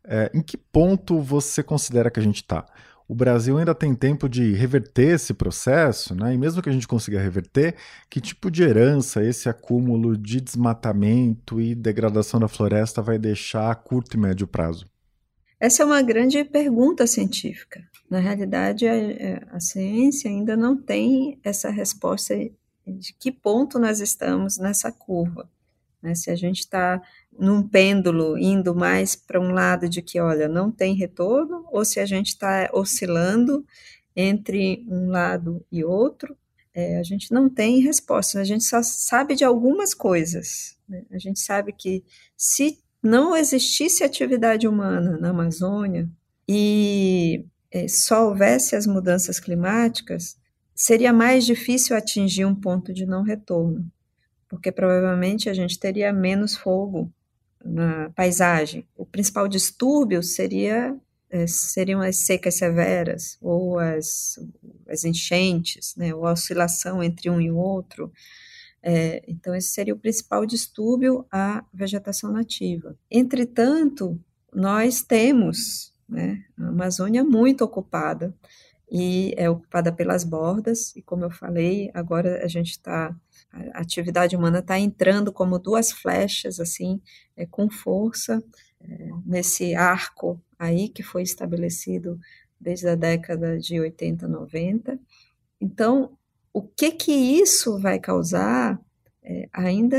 É, 0.03 0.29
em 0.33 0.41
que 0.41 0.57
ponto 0.57 1.21
você 1.21 1.63
considera 1.63 2.09
que 2.11 2.19
a 2.19 2.23
gente 2.23 2.37
está? 2.37 2.65
o 3.09 3.15
Brasil 3.15 3.57
ainda 3.57 3.73
tem 3.73 3.95
tempo 3.95 4.29
de 4.29 4.53
reverter 4.53 5.15
esse 5.15 5.33
processo, 5.33 6.13
né? 6.13 6.31
E 6.35 6.37
mesmo 6.37 6.61
que 6.61 6.69
a 6.69 6.71
gente 6.71 6.87
consiga 6.87 7.19
reverter, 7.19 7.73
que 8.07 8.21
tipo 8.21 8.51
de 8.51 8.61
herança 8.61 9.23
esse 9.23 9.49
acúmulo 9.49 10.15
de 10.15 10.39
desmatamento 10.39 11.59
e 11.59 11.73
degradação 11.73 12.39
da 12.39 12.47
floresta 12.47 13.01
vai 13.01 13.17
deixar 13.17 13.71
a 13.71 13.73
curto 13.73 14.15
e 14.15 14.19
médio 14.19 14.45
prazo? 14.45 14.85
Essa 15.59 15.83
é 15.83 15.85
uma 15.85 16.01
grande 16.01 16.43
pergunta 16.45 17.05
científica. 17.05 17.83
Na 18.09 18.19
realidade, 18.19 18.87
a, 18.87 18.95
é, 18.95 19.41
a 19.51 19.59
ciência 19.59 20.29
ainda 20.29 20.55
não 20.55 20.75
tem 20.75 21.39
essa 21.43 21.69
resposta 21.69 22.35
de 22.87 23.13
que 23.13 23.31
ponto 23.31 23.77
nós 23.77 23.99
estamos 23.99 24.57
nessa 24.57 24.91
curva. 24.91 25.49
Né? 26.01 26.15
Se 26.15 26.31
a 26.31 26.35
gente 26.35 26.59
está 26.59 27.01
num 27.37 27.61
pêndulo 27.61 28.37
indo 28.37 28.73
mais 28.73 29.15
para 29.15 29.39
um 29.39 29.51
lado 29.51 29.87
de 29.87 30.01
que, 30.01 30.19
olha, 30.19 30.47
não 30.47 30.71
tem 30.71 30.95
retorno, 30.95 31.65
ou 31.71 31.83
se 31.83 31.99
a 31.99 32.05
gente 32.05 32.27
está 32.27 32.69
oscilando 32.73 33.65
entre 34.15 34.85
um 34.87 35.09
lado 35.09 35.63
e 35.71 35.83
outro, 35.83 36.35
é, 36.73 36.97
a 36.97 37.03
gente 37.03 37.31
não 37.33 37.49
tem 37.49 37.79
resposta, 37.79 38.39
a 38.39 38.43
gente 38.43 38.63
só 38.63 38.81
sabe 38.81 39.35
de 39.35 39.43
algumas 39.43 39.93
coisas. 39.93 40.77
Né? 40.87 41.03
A 41.11 41.17
gente 41.17 41.39
sabe 41.39 41.73
que 41.73 42.03
se 42.35 42.79
não 43.01 43.35
existisse 43.35 44.03
atividade 44.03 44.67
humana 44.67 45.17
na 45.17 45.29
Amazônia 45.29 46.09
e 46.47 47.45
é, 47.71 47.87
só 47.87 48.27
houvesse 48.27 48.75
as 48.75 48.85
mudanças 48.85 49.39
climáticas, 49.39 50.37
seria 50.75 51.13
mais 51.13 51.45
difícil 51.45 51.95
atingir 51.95 52.45
um 52.45 52.55
ponto 52.55 52.93
de 52.93 53.05
não 53.05 53.23
retorno 53.23 53.89
porque 54.49 54.71
provavelmente 54.71 55.47
a 55.47 55.53
gente 55.53 55.79
teria 55.79 56.11
menos 56.11 56.55
fogo 56.55 57.13
na 57.63 58.09
paisagem. 58.09 58.85
O 58.97 59.05
principal 59.05 59.47
distúrbio 59.47 60.23
seria 60.23 60.97
é, 61.29 61.45
seriam 61.45 62.01
as 62.01 62.25
secas 62.25 62.57
severas 62.57 63.37
ou 63.39 63.77
as, 63.77 64.39
as 64.89 65.03
enchentes, 65.03 65.95
né, 65.95 66.13
ou 66.13 66.25
a 66.25 66.31
oscilação 66.31 67.03
entre 67.03 67.29
um 67.29 67.39
e 67.39 67.51
outro. 67.51 68.11
É, 68.81 69.23
então, 69.27 69.53
esse 69.55 69.69
seria 69.69 69.93
o 69.93 69.99
principal 69.99 70.45
distúrbio 70.45 71.25
à 71.31 71.65
vegetação 71.73 72.31
nativa. 72.31 72.97
Entretanto, 73.11 74.19
nós 74.53 75.01
temos 75.01 75.93
né, 76.07 76.43
a 76.57 76.67
Amazônia 76.67 77.23
muito 77.23 77.63
ocupada 77.63 78.33
e 78.91 79.33
é 79.37 79.49
ocupada 79.49 79.91
pelas 79.91 80.23
bordas, 80.23 80.95
e 80.95 81.01
como 81.01 81.23
eu 81.23 81.29
falei, 81.29 81.91
agora 81.93 82.43
a 82.43 82.47
gente 82.47 82.71
está 82.71 83.15
a 83.51 83.81
atividade 83.81 84.35
humana 84.35 84.59
está 84.59 84.77
entrando 84.77 85.31
como 85.31 85.57
duas 85.57 85.91
flechas, 85.91 86.59
assim, 86.59 87.01
é, 87.35 87.45
com 87.45 87.69
força, 87.69 88.43
é, 88.81 89.09
nesse 89.25 89.73
arco 89.73 90.39
aí 90.57 90.89
que 90.89 91.01
foi 91.01 91.23
estabelecido 91.23 92.19
desde 92.59 92.87
a 92.87 92.95
década 92.95 93.57
de 93.57 93.79
80, 93.79 94.27
90. 94.27 94.99
Então, 95.59 96.17
o 96.59 96.67
que 96.75 96.91
que 96.91 97.13
isso 97.13 97.79
vai 97.79 97.99
causar 97.99 98.77
é, 99.23 99.47
ainda 99.53 99.97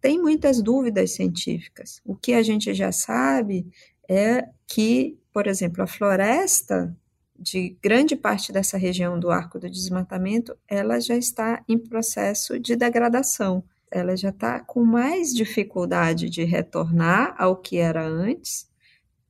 tem 0.00 0.20
muitas 0.20 0.60
dúvidas 0.60 1.12
científicas. 1.12 2.00
O 2.04 2.16
que 2.16 2.34
a 2.34 2.42
gente 2.42 2.74
já 2.74 2.90
sabe 2.90 3.64
é 4.08 4.48
que, 4.66 5.16
por 5.32 5.46
exemplo, 5.46 5.84
a 5.84 5.86
floresta 5.86 6.96
de 7.38 7.76
grande 7.80 8.16
parte 8.16 8.52
dessa 8.52 8.76
região 8.76 9.20
do 9.20 9.30
arco 9.30 9.60
do 9.60 9.70
desmatamento, 9.70 10.56
ela 10.68 11.00
já 11.00 11.16
está 11.16 11.62
em 11.68 11.78
processo 11.78 12.58
de 12.58 12.74
degradação. 12.74 13.62
Ela 13.88 14.16
já 14.16 14.30
está 14.30 14.58
com 14.58 14.84
mais 14.84 15.32
dificuldade 15.32 16.28
de 16.28 16.42
retornar 16.42 17.36
ao 17.38 17.56
que 17.56 17.76
era 17.76 18.04
antes, 18.04 18.68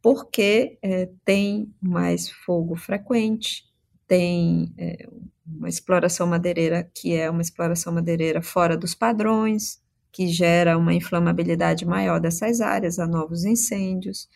porque 0.01 0.79
é, 0.81 1.11
tem 1.27 1.71
mais 1.79 2.31
fogo 2.31 2.75
frequente, 2.75 3.65
tem 4.07 4.73
é, 4.79 5.09
uma 5.47 5.69
exploração 5.69 6.27
madeireira 6.27 6.89
que 6.95 7.15
é 7.15 7.31
uma 7.31 7.43
exploração 7.43 7.93
madeireira 7.93 8.43
fora 8.43 8.77
dos 8.77 8.95
padrões, 8.95 9.83
que 10.13 10.29
gera 10.29 10.79
uma 10.79 10.95
inflamabilidade 10.95 11.85
maior 11.85 12.21
dessas 12.21 12.61
áreas 12.61 12.99
a 12.99 13.07
novos 13.07 13.45
incêndios. 13.45 14.29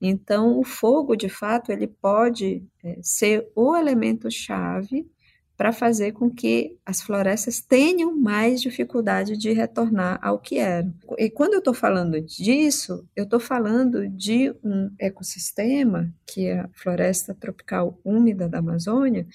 Então, 0.00 0.58
o 0.58 0.64
fogo, 0.64 1.14
de 1.14 1.28
fato, 1.28 1.70
ele 1.70 1.86
pode 1.86 2.64
é, 2.82 2.98
ser 3.02 3.48
o 3.54 3.76
elemento 3.76 4.30
chave 4.30 5.06
para 5.60 5.74
fazer 5.74 6.12
com 6.12 6.30
que 6.30 6.74
as 6.86 7.02
florestas 7.02 7.60
tenham 7.60 8.18
mais 8.18 8.62
dificuldade 8.62 9.36
de 9.36 9.52
retornar 9.52 10.18
ao 10.22 10.38
que 10.38 10.56
eram. 10.56 10.94
E 11.18 11.28
quando 11.28 11.52
eu 11.52 11.58
estou 11.58 11.74
falando 11.74 12.18
disso, 12.18 13.06
eu 13.14 13.24
estou 13.24 13.38
falando 13.38 14.08
de 14.08 14.54
um 14.64 14.90
ecossistema, 14.98 16.10
que 16.26 16.46
é 16.46 16.60
a 16.60 16.70
floresta 16.72 17.34
tropical 17.34 18.00
úmida 18.02 18.48
da 18.48 18.56
Amazônia, 18.56 19.26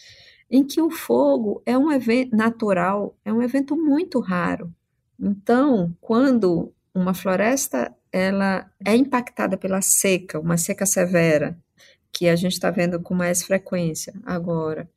em 0.50 0.64
que 0.64 0.82
o 0.82 0.90
fogo 0.90 1.62
é 1.64 1.78
um 1.78 1.92
evento 1.92 2.36
natural, 2.36 3.16
é 3.24 3.32
um 3.32 3.44
evento 3.44 3.78
muito 3.78 4.20
raro. 4.20 4.74
Então, 5.20 5.96
quando 6.02 6.74
uma 6.92 7.14
floresta 7.14 7.96
ela 8.12 8.68
é 8.84 8.96
impactada 8.96 9.58
pela 9.58 9.80
seca, 9.84 10.40
uma 10.40 10.58
seca 10.58 10.88
severa, 10.88 11.56
que 12.12 12.28
a 12.28 12.36
gente 12.36 12.54
está 12.54 12.72
vendo 12.72 13.00
com 13.00 13.14
mais 13.14 13.44
frequência 13.44 14.12
agora, 14.26 14.90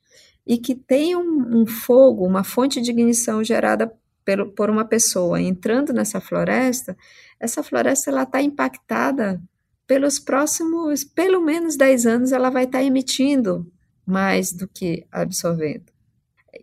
e 0.49 0.57
que 0.57 0.73
tem 0.73 1.15
um, 1.15 1.61
um 1.61 1.65
fogo, 1.65 2.25
uma 2.25 2.43
fonte 2.43 2.81
de 2.81 2.89
ignição 2.89 3.43
gerada 3.43 3.93
pelo, 4.25 4.51
por 4.51 4.69
uma 4.69 4.83
pessoa 4.83 5.39
entrando 5.39 5.93
nessa 5.93 6.19
floresta, 6.19 6.97
essa 7.39 7.61
floresta 7.61 8.09
ela 8.09 8.23
está 8.23 8.41
impactada 8.41 9.41
pelos 9.85 10.19
próximos, 10.19 11.03
pelo 11.03 11.39
menos 11.41 11.77
10 11.77 12.05
anos, 12.05 12.31
ela 12.31 12.49
vai 12.49 12.63
estar 12.63 12.79
tá 12.79 12.83
emitindo 12.83 13.71
mais 14.05 14.51
do 14.51 14.67
que 14.67 15.05
absorvendo. 15.11 15.91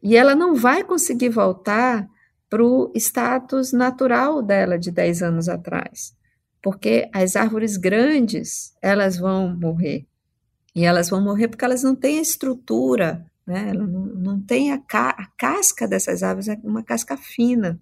E 0.03 0.17
ela 0.17 0.35
não 0.35 0.55
vai 0.55 0.85
conseguir 0.85 1.29
voltar 1.29 2.09
para 2.51 2.65
o 2.65 2.93
status 2.95 3.73
natural 3.73 4.43
dela 4.43 4.79
de 4.79 4.91
10 4.91 5.23
anos 5.23 5.49
atrás 5.49 6.17
porque 6.67 7.09
as 7.13 7.37
árvores 7.37 7.77
grandes, 7.77 8.75
elas 8.83 9.17
vão 9.17 9.57
morrer. 9.57 10.05
E 10.75 10.85
elas 10.85 11.09
vão 11.09 11.23
morrer 11.23 11.47
porque 11.47 11.65
elas 11.65 11.85
não 11.85 11.95
têm 11.95 12.19
a 12.19 12.23
estrutura, 12.23 13.25
né? 13.47 13.71
Ela 13.71 13.87
não, 13.87 14.07
não 14.07 14.41
tem 14.41 14.73
a, 14.73 14.79
ca 14.79 15.11
a 15.11 15.27
casca 15.37 15.87
dessas 15.87 16.23
árvores, 16.23 16.49
é 16.49 16.59
uma 16.65 16.83
casca 16.83 17.17
fina. 17.17 17.81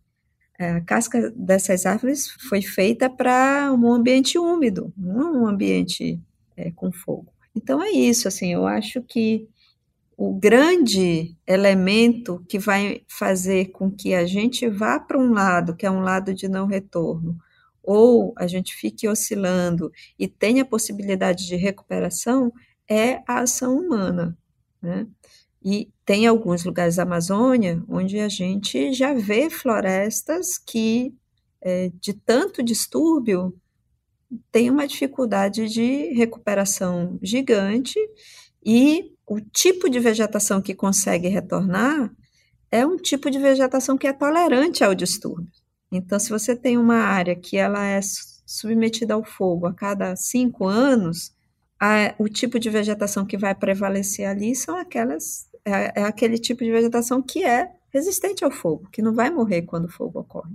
É, 0.58 0.70
a 0.70 0.80
casca 0.80 1.32
dessas 1.34 1.84
árvores 1.84 2.28
foi 2.48 2.62
feita 2.62 3.10
para 3.10 3.72
um 3.72 3.92
ambiente 3.92 4.38
úmido, 4.38 4.92
não 4.96 5.42
um 5.42 5.46
ambiente 5.46 6.20
é, 6.56 6.70
com 6.70 6.92
fogo. 6.92 7.32
Então 7.56 7.82
é 7.82 7.90
isso, 7.90 8.28
assim, 8.28 8.52
eu 8.52 8.66
acho 8.66 9.02
que 9.02 9.48
o 10.16 10.32
grande 10.32 11.36
elemento 11.46 12.44
que 12.48 12.58
vai 12.58 13.02
fazer 13.08 13.66
com 13.72 13.90
que 13.90 14.14
a 14.14 14.26
gente 14.26 14.68
vá 14.68 15.00
para 15.00 15.18
um 15.18 15.32
lado, 15.32 15.74
que 15.74 15.86
é 15.86 15.90
um 15.90 16.00
lado 16.00 16.32
de 16.32 16.48
não 16.48 16.66
retorno, 16.66 17.36
ou 17.82 18.32
a 18.38 18.46
gente 18.46 18.74
fique 18.74 19.08
oscilando 19.08 19.92
e 20.18 20.28
tenha 20.28 20.64
possibilidade 20.64 21.46
de 21.46 21.56
recuperação, 21.56 22.52
é 22.88 23.22
a 23.26 23.40
ação 23.40 23.76
humana. 23.76 24.36
Né? 24.80 25.06
E 25.64 25.88
tem 26.04 26.26
alguns 26.26 26.64
lugares 26.64 26.96
da 26.96 27.04
Amazônia 27.04 27.82
onde 27.88 28.18
a 28.18 28.28
gente 28.28 28.92
já 28.92 29.14
vê 29.14 29.48
florestas 29.48 30.58
que, 30.58 31.14
é, 31.62 31.90
de 32.00 32.12
tanto 32.12 32.62
distúrbio, 32.62 33.54
tem 34.52 34.70
uma 34.70 34.86
dificuldade 34.86 35.68
de 35.68 36.12
recuperação 36.12 37.18
gigante 37.22 37.98
e 38.64 39.12
o 39.26 39.40
tipo 39.40 39.88
de 39.88 39.98
vegetação 39.98 40.60
que 40.60 40.74
consegue 40.74 41.28
retornar 41.28 42.12
é 42.70 42.84
um 42.84 42.96
tipo 42.96 43.30
de 43.30 43.38
vegetação 43.38 43.96
que 43.96 44.06
é 44.06 44.12
tolerante 44.12 44.82
ao 44.82 44.94
distúrbio. 44.94 45.48
Então, 45.92 46.18
se 46.18 46.28
você 46.28 46.56
tem 46.56 46.76
uma 46.76 46.96
área 46.96 47.36
que 47.36 47.56
ela 47.56 47.86
é 47.86 48.00
submetida 48.44 49.14
ao 49.14 49.24
fogo 49.24 49.66
a 49.66 49.72
cada 49.72 50.16
cinco 50.16 50.66
anos, 50.66 51.32
a, 51.78 52.14
o 52.18 52.28
tipo 52.28 52.58
de 52.58 52.68
vegetação 52.70 53.24
que 53.24 53.38
vai 53.38 53.54
prevalecer 53.54 54.26
ali 54.28 54.54
são 54.56 54.76
aquelas, 54.76 55.46
é, 55.64 56.00
é, 56.00 56.04
aquele 56.04 56.38
tipo 56.38 56.64
de 56.64 56.70
vegetação 56.70 57.22
que 57.22 57.44
é 57.44 57.72
resistente 57.90 58.44
ao 58.44 58.50
fogo, 58.50 58.88
que 58.90 59.02
não 59.02 59.14
vai 59.14 59.30
morrer 59.30 59.62
quando 59.62 59.86
o 59.86 59.90
fogo 59.90 60.20
ocorre. 60.20 60.52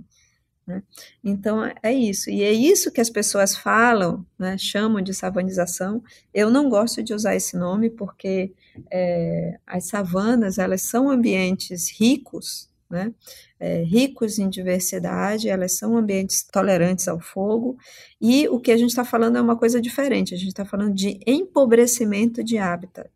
Né? 0.66 0.82
Então, 1.24 1.64
é 1.82 1.92
isso. 1.92 2.30
E 2.30 2.42
é 2.42 2.52
isso 2.52 2.92
que 2.92 3.00
as 3.00 3.10
pessoas 3.10 3.56
falam, 3.56 4.24
né, 4.38 4.56
chamam 4.58 5.02
de 5.02 5.12
savanização. 5.14 6.02
Eu 6.32 6.50
não 6.50 6.68
gosto 6.68 7.02
de 7.02 7.14
usar 7.14 7.34
esse 7.34 7.56
nome 7.56 7.90
porque 7.90 8.52
é, 8.90 9.58
as 9.66 9.86
savanas, 9.86 10.58
elas 10.58 10.82
são 10.82 11.10
ambientes 11.10 11.90
ricos 11.90 12.70
né? 12.90 13.14
É, 13.58 13.82
ricos 13.84 14.38
em 14.38 14.48
diversidade, 14.48 15.48
elas 15.48 15.76
são 15.76 15.96
ambientes 15.96 16.42
tolerantes 16.42 17.06
ao 17.06 17.20
fogo, 17.20 17.78
e 18.20 18.48
o 18.48 18.58
que 18.58 18.72
a 18.72 18.76
gente 18.76 18.90
está 18.90 19.04
falando 19.04 19.38
é 19.38 19.40
uma 19.40 19.56
coisa 19.56 19.80
diferente, 19.80 20.34
a 20.34 20.36
gente 20.36 20.48
está 20.48 20.64
falando 20.64 20.92
de 20.92 21.20
empobrecimento 21.24 22.42
de 22.42 22.58
hábitat. 22.58 23.08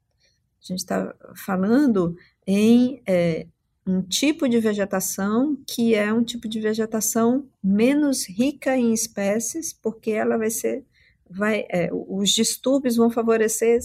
A 0.64 0.72
gente 0.72 0.80
está 0.80 1.14
falando 1.34 2.16
em 2.46 3.02
é, 3.06 3.46
um 3.86 4.00
tipo 4.00 4.48
de 4.48 4.58
vegetação 4.58 5.56
que 5.66 5.94
é 5.94 6.12
um 6.12 6.24
tipo 6.24 6.48
de 6.48 6.60
vegetação 6.60 7.46
menos 7.62 8.26
rica 8.26 8.76
em 8.76 8.92
espécies, 8.94 9.72
porque 9.72 10.10
ela 10.10 10.38
vai 10.38 10.50
ser, 10.50 10.84
vai, 11.28 11.66
é, 11.70 11.90
os 11.92 12.30
distúrbios 12.30 12.96
vão 12.96 13.10
favorecer 13.10 13.78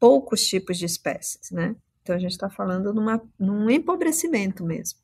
poucos 0.00 0.42
tipos 0.42 0.76
de 0.76 0.86
espécies, 0.86 1.50
né? 1.52 1.76
Então 2.02 2.16
a 2.16 2.18
gente 2.18 2.32
está 2.32 2.50
falando 2.50 2.92
numa, 2.92 3.22
num 3.38 3.70
empobrecimento 3.70 4.64
mesmo. 4.64 4.98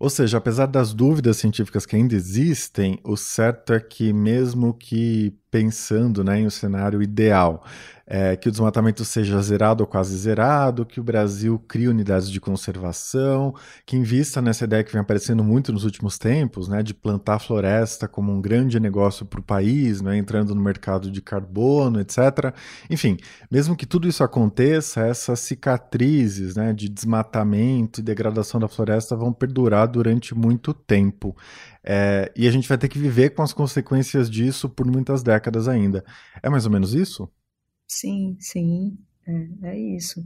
Ou 0.00 0.10
seja, 0.10 0.38
apesar 0.38 0.66
das 0.66 0.92
dúvidas 0.92 1.36
científicas 1.36 1.86
que 1.86 1.94
ainda 1.94 2.14
existem, 2.14 2.98
o 3.04 3.16
certo 3.16 3.72
é 3.72 3.78
que, 3.78 4.12
mesmo 4.12 4.74
que 4.74 5.38
pensando 5.50 6.22
né, 6.22 6.40
em 6.40 6.46
um 6.46 6.50
cenário 6.50 7.02
ideal, 7.02 7.64
é, 8.12 8.34
que 8.36 8.48
o 8.48 8.50
desmatamento 8.50 9.04
seja 9.04 9.40
zerado 9.40 9.84
ou 9.84 9.86
quase 9.86 10.16
zerado, 10.18 10.84
que 10.84 10.98
o 10.98 11.02
Brasil 11.02 11.62
crie 11.68 11.86
unidades 11.86 12.28
de 12.28 12.40
conservação, 12.40 13.54
que 13.86 13.96
invista 13.96 14.42
nessa 14.42 14.64
ideia 14.64 14.82
que 14.82 14.92
vem 14.92 15.00
aparecendo 15.00 15.44
muito 15.44 15.72
nos 15.72 15.84
últimos 15.84 16.18
tempos, 16.18 16.66
né, 16.66 16.82
de 16.82 16.92
plantar 16.92 17.38
floresta 17.38 18.08
como 18.08 18.32
um 18.32 18.40
grande 18.40 18.80
negócio 18.80 19.24
para 19.24 19.38
o 19.38 19.42
país, 19.42 20.00
né, 20.00 20.16
entrando 20.16 20.56
no 20.56 20.60
mercado 20.60 21.08
de 21.08 21.22
carbono, 21.22 22.00
etc. 22.00 22.52
Enfim, 22.90 23.16
mesmo 23.48 23.76
que 23.76 23.86
tudo 23.86 24.08
isso 24.08 24.24
aconteça, 24.24 25.02
essas 25.06 25.38
cicatrizes 25.38 26.56
né, 26.56 26.72
de 26.72 26.88
desmatamento 26.88 28.00
e 28.00 28.02
degradação 28.02 28.58
da 28.58 28.66
floresta 28.66 29.14
vão 29.14 29.32
perdurar 29.32 29.86
durante 29.86 30.34
muito 30.34 30.74
tempo. 30.74 31.36
É, 31.82 32.30
e 32.36 32.46
a 32.46 32.50
gente 32.50 32.68
vai 32.68 32.76
ter 32.76 32.88
que 32.88 32.98
viver 32.98 33.30
com 33.30 33.42
as 33.42 33.52
consequências 33.52 34.30
disso 34.30 34.68
por 34.68 34.86
muitas 34.86 35.22
décadas 35.22 35.66
ainda. 35.66 36.04
É 36.42 36.48
mais 36.48 36.66
ou 36.66 36.72
menos 36.72 36.94
isso? 36.94 37.30
Sim, 37.86 38.36
sim, 38.38 38.98
é, 39.26 39.70
é 39.70 39.78
isso. 39.78 40.24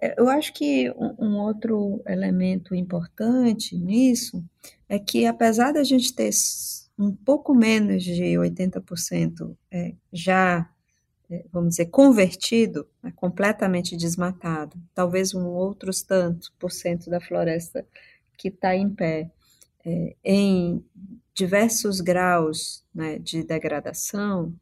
É, 0.00 0.18
eu 0.18 0.28
acho 0.28 0.52
que 0.52 0.90
um, 0.92 1.14
um, 1.18 1.38
outro 1.38 2.02
elemento 2.06 2.74
importante 2.74 3.76
nisso 3.76 4.44
é 4.88 4.98
que, 4.98 5.26
apesar 5.26 5.72
da 5.72 5.84
gente 5.84 6.14
ter 6.14 6.30
um 6.98 7.12
pouco 7.12 7.54
menos 7.54 8.02
de 8.04 8.22
80% 8.38 9.56
é, 9.70 9.94
já, 10.12 10.68
é, 11.30 11.44
vamos 11.52 11.70
dizer, 11.70 11.86
convertido, 11.86 12.86
né, 13.02 13.12
completamente 13.16 13.96
desmatado, 13.96 14.76
talvez 14.94 15.34
um 15.34 15.46
outros 15.46 16.02
tantos 16.02 16.50
por 16.58 16.70
cento 16.70 17.10
da 17.10 17.20
floresta 17.20 17.86
que 18.36 18.48
está 18.48 18.74
em 18.74 18.88
pé, 18.88 19.30
é, 19.84 20.16
em 20.24 20.84
diversos 21.34 22.00
graus 22.00 22.84
né, 22.94 23.18
de 23.18 23.42
degradação 23.42 24.54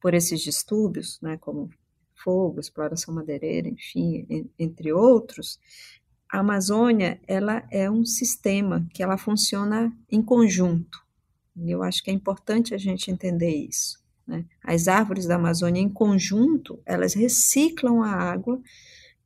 por 0.00 0.14
esses 0.14 0.40
distúrbios, 0.40 1.20
né, 1.20 1.36
como 1.36 1.70
fogo, 2.14 2.60
exploração 2.60 3.14
madeireira, 3.14 3.68
enfim, 3.68 4.48
entre 4.58 4.92
outros, 4.92 5.58
a 6.30 6.40
Amazônia 6.40 7.20
ela 7.26 7.66
é 7.70 7.90
um 7.90 8.04
sistema 8.04 8.86
que 8.94 9.02
ela 9.02 9.18
funciona 9.18 9.92
em 10.10 10.22
conjunto. 10.22 11.02
Eu 11.56 11.82
acho 11.82 12.02
que 12.02 12.10
é 12.10 12.14
importante 12.14 12.74
a 12.74 12.78
gente 12.78 13.10
entender 13.10 13.50
isso. 13.50 14.00
Né? 14.26 14.44
As 14.62 14.86
árvores 14.86 15.26
da 15.26 15.34
Amazônia 15.34 15.80
em 15.80 15.88
conjunto 15.88 16.80
elas 16.86 17.14
reciclam 17.14 18.02
a 18.02 18.10
água 18.10 18.60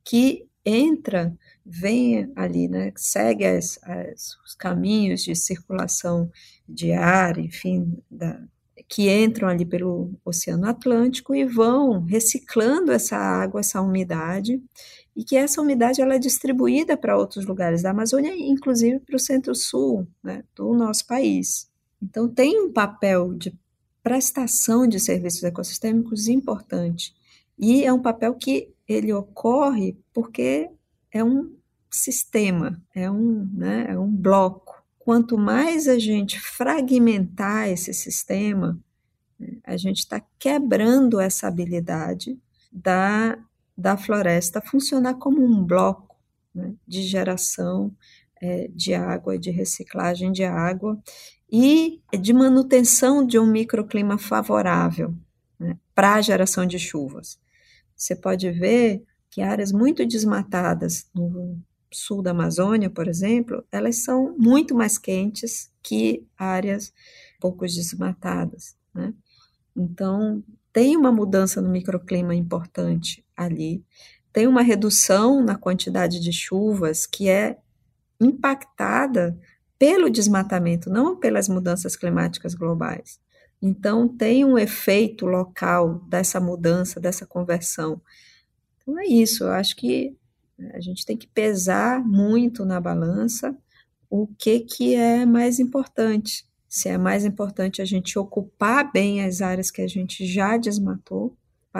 que 0.03 0.47
entra, 0.65 1.37
vem 1.65 2.31
ali, 2.35 2.67
né? 2.67 2.91
segue 2.95 3.45
as, 3.45 3.79
as, 3.83 4.35
os 4.43 4.55
caminhos 4.55 5.23
de 5.23 5.35
circulação 5.35 6.31
de 6.67 6.91
ar, 6.91 7.37
enfim, 7.37 7.97
da, 8.09 8.41
que 8.87 9.09
entram 9.09 9.47
ali 9.47 9.65
pelo 9.65 10.13
Oceano 10.23 10.67
Atlântico 10.67 11.33
e 11.33 11.45
vão 11.45 12.01
reciclando 12.01 12.91
essa 12.91 13.15
água, 13.15 13.59
essa 13.59 13.81
umidade, 13.81 14.61
e 15.15 15.23
que 15.23 15.35
essa 15.35 15.61
umidade 15.61 16.01
ela 16.01 16.15
é 16.15 16.19
distribuída 16.19 16.97
para 16.97 17.17
outros 17.17 17.45
lugares 17.45 17.81
da 17.81 17.91
Amazônia, 17.91 18.33
inclusive 18.35 18.99
para 18.99 19.15
o 19.15 19.19
centro-sul 19.19 20.07
né, 20.23 20.43
do 20.55 20.73
nosso 20.73 21.05
país. 21.07 21.69
Então, 22.01 22.27
tem 22.27 22.59
um 22.59 22.71
papel 22.71 23.33
de 23.33 23.57
prestação 24.03 24.87
de 24.87 24.99
serviços 24.99 25.43
ecossistêmicos 25.43 26.27
importante. 26.27 27.15
E 27.57 27.83
é 27.83 27.91
um 27.91 28.01
papel 28.01 28.35
que 28.35 28.74
ele 28.87 29.13
ocorre 29.13 29.97
porque 30.13 30.69
é 31.11 31.23
um 31.23 31.55
sistema, 31.89 32.81
é 32.93 33.09
um, 33.09 33.49
né, 33.53 33.85
é 33.89 33.97
um 33.97 34.11
bloco. 34.11 34.83
Quanto 34.99 35.37
mais 35.37 35.87
a 35.87 35.97
gente 35.97 36.39
fragmentar 36.39 37.69
esse 37.69 37.93
sistema, 37.93 38.79
a 39.63 39.77
gente 39.77 39.99
está 39.99 40.21
quebrando 40.39 41.19
essa 41.19 41.47
habilidade 41.47 42.37
da, 42.71 43.37
da 43.77 43.97
floresta 43.97 44.61
funcionar 44.61 45.15
como 45.15 45.43
um 45.43 45.63
bloco 45.63 46.15
né, 46.53 46.73
de 46.87 47.03
geração 47.03 47.95
é, 48.41 48.69
de 48.73 48.93
água, 48.93 49.37
de 49.37 49.51
reciclagem 49.51 50.31
de 50.31 50.43
água 50.43 50.99
e 51.49 52.01
de 52.19 52.33
manutenção 52.33 53.25
de 53.25 53.37
um 53.39 53.45
microclima 53.45 54.17
favorável 54.17 55.13
né, 55.59 55.77
para 55.93 56.15
a 56.15 56.21
geração 56.21 56.65
de 56.65 56.79
chuvas. 56.79 57.39
Você 57.95 58.15
pode 58.15 58.49
ver 58.51 59.03
que 59.29 59.41
áreas 59.41 59.71
muito 59.71 60.05
desmatadas 60.05 61.07
no 61.13 61.57
sul 61.91 62.21
da 62.21 62.31
Amazônia, 62.31 62.89
por 62.89 63.07
exemplo, 63.07 63.63
elas 63.71 64.03
são 64.03 64.35
muito 64.37 64.75
mais 64.75 64.97
quentes 64.97 65.71
que 65.81 66.25
áreas 66.37 66.93
pouco 67.39 67.65
desmatadas. 67.65 68.75
Né? 68.93 69.13
Então, 69.75 70.43
tem 70.73 70.97
uma 70.97 71.11
mudança 71.11 71.61
no 71.61 71.69
microclima 71.69 72.35
importante 72.35 73.25
ali, 73.35 73.83
tem 74.33 74.47
uma 74.47 74.61
redução 74.61 75.41
na 75.43 75.55
quantidade 75.55 76.19
de 76.19 76.33
chuvas 76.33 77.05
que 77.05 77.29
é 77.29 77.57
impactada 78.19 79.37
pelo 79.77 80.09
desmatamento, 80.09 80.89
não 80.89 81.15
pelas 81.15 81.47
mudanças 81.47 81.95
climáticas 81.95 82.53
globais. 82.53 83.19
Então, 83.61 84.07
tem 84.07 84.45
um 84.45 84.57
efeito 84.57 85.25
local 85.25 85.99
dessa 86.07 86.39
mudança, 86.39 86.99
dessa 86.99 87.25
conversão. 87.25 88.01
Então, 88.77 88.99
é 88.99 89.05
isso. 89.05 89.43
Eu 89.45 89.51
acho 89.51 89.75
que 89.75 90.15
a 90.73 90.79
gente 90.79 91.05
tem 91.05 91.17
que 91.17 91.27
pesar 91.27 92.03
muito 92.05 92.65
na 92.65 92.79
balança 92.79 93.55
o 94.09 94.27
que, 94.27 94.59
que 94.61 94.95
é 94.95 95.25
mais 95.25 95.59
importante. 95.59 96.45
Se 96.67 96.89
é 96.89 96.97
mais 96.97 97.25
importante 97.25 97.81
a 97.81 97.85
gente 97.85 98.17
ocupar 98.19 98.91
bem 98.91 99.23
as 99.23 99.41
áreas 99.41 99.71
que 99.71 99.81
a 99.81 99.87
gente 99.87 100.25
já 100.25 100.57
desmatou, 100.57 101.35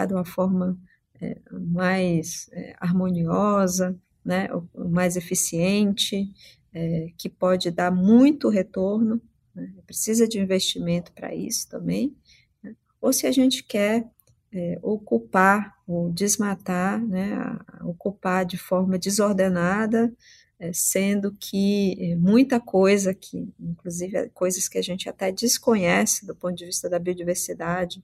de 0.07 0.13
uma 0.13 0.26
forma 0.26 0.78
é, 1.21 1.39
mais 1.51 2.49
é, 2.51 2.76
harmoniosa, 2.80 3.97
né, 4.23 4.49
mais 4.73 5.15
eficiente, 5.15 6.30
é, 6.73 7.07
que 7.17 7.30
pode 7.30 7.71
dar 7.71 7.91
muito 7.91 8.49
retorno, 8.49 9.21
né, 9.56 9.72
precisa 9.86 10.28
de 10.28 10.39
investimento 10.39 11.12
para 11.14 11.34
isso 11.34 11.70
também, 11.70 12.16
né, 12.62 12.76
ou 13.01 13.14
se 13.14 13.26
a 13.26 13.32
gente 13.32 13.64
quer 13.64 14.06
é, 14.51 14.80
ocupar 14.82 15.76
ou 15.88 16.12
desmatar, 16.12 16.99
né, 17.06 17.58
ocupar 17.84 18.45
de 18.45 18.58
forma 18.58 18.97
desordenada, 18.97 20.14
é, 20.58 20.72
sendo 20.74 21.34
que 21.34 21.97
é, 21.99 22.16
muita 22.16 22.60
coisa 22.60 23.14
que, 23.14 23.53
inclusive 23.60 24.30
coisas 24.30 24.68
que 24.68 24.78
a 24.78 24.82
gente 24.82 25.10
até 25.10 25.32
desconhece 25.32 26.26
do 26.26 26.36
ponto 26.36 26.56
de 26.56 26.66
vista 26.66 26.89
da 26.89 26.97
biodiversidade, 26.97 28.03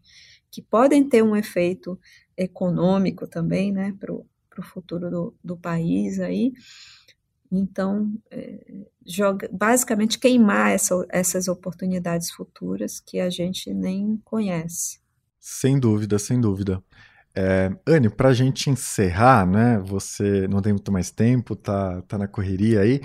que 0.49 0.61
podem 0.61 1.07
ter 1.07 1.23
um 1.23 1.35
efeito 1.35 1.97
econômico 2.35 3.25
também, 3.25 3.71
né, 3.71 3.95
para 3.99 4.13
o 4.13 4.25
futuro 4.63 5.09
do, 5.09 5.35
do 5.43 5.57
país 5.57 6.19
aí, 6.19 6.51
então, 7.51 8.13
é, 8.29 8.59
joga, 9.05 9.49
basicamente 9.51 10.17
queimar 10.17 10.71
essa, 10.71 11.05
essas 11.09 11.47
oportunidades 11.47 12.31
futuras 12.31 12.99
que 12.99 13.19
a 13.19 13.29
gente 13.29 13.73
nem 13.73 14.17
conhece. 14.23 14.99
Sem 15.39 15.79
dúvida, 15.79 16.17
sem 16.17 16.39
dúvida. 16.39 16.81
É, 17.35 17.71
Anne, 17.85 18.09
para 18.09 18.29
a 18.29 18.33
gente 18.33 18.69
encerrar, 18.69 19.45
né? 19.45 19.79
Você 19.85 20.47
não 20.47 20.61
tem 20.61 20.73
muito 20.73 20.91
mais 20.91 21.11
tempo, 21.11 21.55
tá, 21.55 22.01
tá 22.03 22.17
na 22.17 22.27
correria 22.27 22.81
aí. 22.81 23.01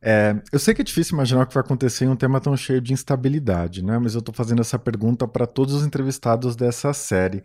É, 0.00 0.40
eu 0.52 0.58
sei 0.58 0.74
que 0.74 0.80
é 0.80 0.84
difícil 0.84 1.14
imaginar 1.14 1.42
o 1.42 1.46
que 1.46 1.54
vai 1.54 1.62
acontecer 1.62 2.04
em 2.04 2.08
um 2.08 2.16
tema 2.16 2.40
tão 2.40 2.56
cheio 2.56 2.80
de 2.80 2.92
instabilidade, 2.92 3.84
né? 3.84 3.98
Mas 3.98 4.14
eu 4.14 4.20
estou 4.20 4.34
fazendo 4.34 4.60
essa 4.60 4.78
pergunta 4.78 5.26
para 5.26 5.46
todos 5.46 5.74
os 5.74 5.84
entrevistados 5.84 6.54
dessa 6.54 6.92
série. 6.92 7.42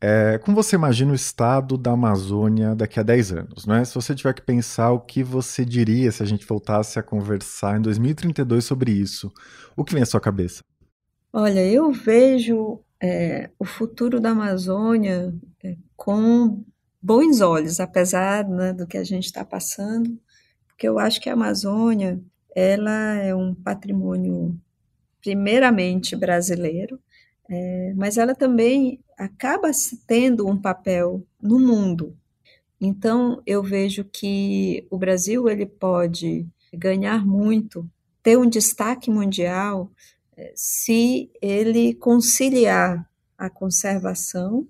É, 0.00 0.38
como 0.38 0.54
você 0.54 0.76
imagina 0.76 1.10
o 1.10 1.14
estado 1.14 1.76
da 1.76 1.90
Amazônia 1.90 2.74
daqui 2.74 3.00
a 3.00 3.02
10 3.02 3.32
anos? 3.32 3.66
Né? 3.66 3.84
Se 3.84 3.94
você 3.94 4.14
tiver 4.14 4.32
que 4.32 4.42
pensar 4.42 4.92
o 4.92 5.00
que 5.00 5.24
você 5.24 5.64
diria 5.64 6.12
se 6.12 6.22
a 6.22 6.26
gente 6.26 6.46
voltasse 6.46 6.98
a 6.98 7.02
conversar 7.02 7.78
em 7.78 7.82
2032 7.82 8.64
sobre 8.64 8.92
isso, 8.92 9.32
o 9.76 9.84
que 9.84 9.92
vem 9.92 10.02
à 10.02 10.06
sua 10.06 10.20
cabeça? 10.20 10.62
Olha, 11.32 11.66
eu 11.66 11.92
vejo 11.92 12.80
é, 13.02 13.50
o 13.58 13.64
futuro 13.64 14.20
da 14.20 14.30
Amazônia 14.30 15.34
é, 15.64 15.76
com 15.96 16.64
bons 17.02 17.40
olhos, 17.40 17.80
apesar 17.80 18.48
né, 18.48 18.72
do 18.72 18.86
que 18.86 18.96
a 18.96 19.04
gente 19.04 19.24
está 19.24 19.44
passando, 19.44 20.18
porque 20.68 20.88
eu 20.88 20.98
acho 20.98 21.20
que 21.20 21.28
a 21.28 21.32
Amazônia 21.32 22.20
ela 22.54 23.14
é 23.16 23.34
um 23.34 23.52
patrimônio 23.52 24.56
primeiramente 25.20 26.14
brasileiro, 26.14 27.00
é, 27.48 27.92
mas 27.96 28.18
ela 28.18 28.34
também 28.34 29.00
acaba 29.16 29.70
tendo 30.06 30.46
um 30.46 30.56
papel 30.56 31.24
no 31.40 31.58
mundo. 31.58 32.16
Então, 32.80 33.42
eu 33.46 33.62
vejo 33.62 34.04
que 34.04 34.86
o 34.90 34.98
Brasil 34.98 35.48
ele 35.48 35.66
pode 35.66 36.46
ganhar 36.72 37.26
muito, 37.26 37.88
ter 38.22 38.38
um 38.38 38.48
destaque 38.48 39.10
mundial, 39.10 39.90
é, 40.36 40.52
se 40.54 41.30
ele 41.40 41.94
conciliar 41.94 43.08
a 43.36 43.48
conservação 43.48 44.66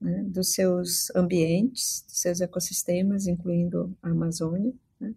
né, 0.00 0.22
dos 0.26 0.52
seus 0.52 1.10
ambientes, 1.14 2.04
dos 2.06 2.20
seus 2.20 2.40
ecossistemas, 2.40 3.26
incluindo 3.26 3.94
a 4.02 4.08
Amazônia, 4.08 4.72
né, 4.98 5.12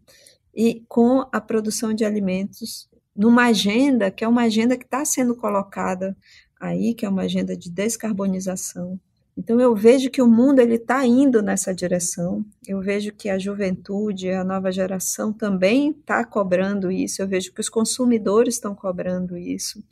e 0.54 0.84
com 0.88 1.26
a 1.32 1.40
produção 1.40 1.94
de 1.94 2.04
alimentos 2.04 2.90
numa 3.16 3.46
agenda 3.46 4.12
que 4.12 4.24
é 4.24 4.28
uma 4.28 4.44
agenda 4.44 4.78
que 4.78 4.86
está 4.86 5.06
sendo 5.06 5.36
colocada 5.36 6.18
aí, 6.64 6.94
que 6.94 7.06
é 7.06 7.10
uma 7.10 7.24
agenda 7.24 7.56
de 7.56 7.70
descarbonização. 7.70 9.00
Então 9.36 9.60
eu 9.60 9.76
vejo 9.76 10.12
que 10.12 10.22
o 10.22 10.28
mundo 10.28 10.60
ele 10.60 10.76
está 10.76 11.06
indo 11.06 11.42
nessa 11.42 11.74
direção. 11.74 12.46
Eu 12.68 12.82
vejo 12.82 13.12
que 13.12 13.30
a 13.30 13.40
juventude, 13.40 14.30
a 14.30 14.44
nova 14.44 14.72
geração 14.72 15.34
também 15.34 15.90
está 15.90 16.24
cobrando 16.24 16.92
isso. 16.92 17.22
Eu 17.22 17.28
vejo 17.28 17.52
que 17.52 17.62
os 17.62 17.70
consumidores 17.70 18.56
estão 18.56 18.76
cobrando 18.76 19.36
isso. 19.36 19.84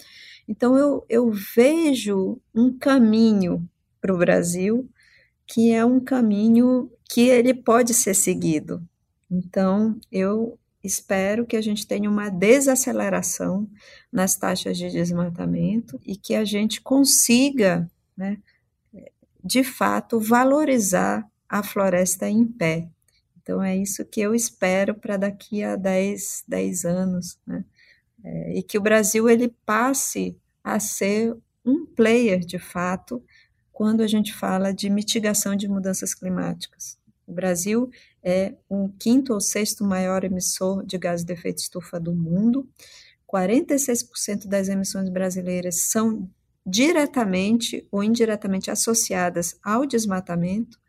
Então 0.47 0.77
eu, 0.77 1.03
eu 1.09 1.31
vejo 1.31 2.39
um 2.53 2.77
caminho 2.77 3.67
para 3.99 4.13
o 4.13 4.17
Brasil 4.17 4.87
que 5.47 5.71
é 5.71 5.83
um 5.83 5.99
caminho 5.99 6.89
que 7.09 7.27
ele 7.27 7.53
pode 7.53 7.93
ser 7.93 8.13
seguido. 8.13 8.81
Então 9.29 9.99
eu 10.11 10.57
espero 10.83 11.45
que 11.45 11.55
a 11.55 11.61
gente 11.61 11.85
tenha 11.85 12.09
uma 12.09 12.29
desaceleração 12.29 13.69
nas 14.11 14.35
taxas 14.35 14.77
de 14.77 14.89
desmatamento 14.89 15.99
e 16.05 16.15
que 16.15 16.35
a 16.35 16.43
gente 16.43 16.81
consiga, 16.81 17.89
né, 18.15 18.37
de 19.43 19.63
fato, 19.63 20.19
valorizar 20.19 21.27
a 21.47 21.63
floresta 21.63 22.29
em 22.29 22.45
pé. 22.45 22.87
Então, 23.41 23.61
é 23.61 23.75
isso 23.75 24.05
que 24.05 24.21
eu 24.21 24.35
espero 24.35 24.93
para 24.93 25.17
daqui 25.17 25.63
a 25.63 25.75
10, 25.75 26.43
10 26.47 26.85
anos, 26.85 27.39
né? 27.45 27.65
É, 28.23 28.59
e 28.59 28.63
que 28.63 28.77
o 28.77 28.81
Brasil 28.81 29.27
ele 29.27 29.53
passe 29.65 30.37
a 30.63 30.79
ser 30.79 31.35
um 31.65 31.85
player, 31.85 32.39
de 32.39 32.59
fato, 32.59 33.23
quando 33.71 34.01
a 34.01 34.07
gente 34.07 34.31
fala 34.31 34.71
de 34.71 34.89
mitigação 34.89 35.55
de 35.55 35.67
mudanças 35.67 36.13
climáticas. 36.13 36.99
O 37.25 37.33
Brasil 37.33 37.89
é 38.23 38.55
o 38.69 38.89
quinto 38.99 39.33
ou 39.33 39.41
sexto 39.41 39.83
maior 39.83 40.23
emissor 40.23 40.85
de 40.85 40.97
gases 40.97 41.25
de 41.25 41.33
efeito 41.33 41.59
estufa 41.59 41.99
do 41.99 42.13
mundo. 42.13 42.67
46% 43.31 44.47
das 44.47 44.67
emissões 44.67 45.09
brasileiras 45.09 45.89
são 45.89 46.29
diretamente 46.65 47.87
ou 47.91 48.03
indiretamente 48.03 48.69
associadas 48.69 49.57
ao 49.63 49.85
desmatamento. 49.85 50.79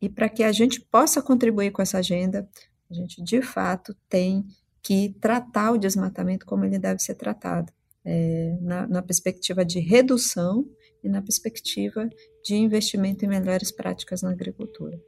E 0.00 0.08
para 0.08 0.28
que 0.28 0.42
a 0.42 0.52
gente 0.52 0.80
possa 0.80 1.20
contribuir 1.20 1.72
com 1.72 1.82
essa 1.82 1.98
agenda, 1.98 2.48
a 2.90 2.94
gente 2.94 3.22
de 3.22 3.42
fato 3.42 3.94
tem 4.08 4.46
que 4.82 5.14
tratar 5.20 5.72
o 5.72 5.78
desmatamento 5.78 6.46
como 6.46 6.64
ele 6.64 6.78
deve 6.78 7.02
ser 7.02 7.14
tratado, 7.14 7.70
é, 8.02 8.56
na, 8.62 8.86
na 8.86 9.02
perspectiva 9.02 9.62
de 9.62 9.78
redução 9.78 10.66
e 11.04 11.08
na 11.08 11.20
perspectiva 11.20 12.08
de 12.42 12.54
investimento 12.54 13.24
em 13.24 13.28
melhores 13.28 13.70
práticas 13.70 14.22
na 14.22 14.30
agricultura. 14.30 14.98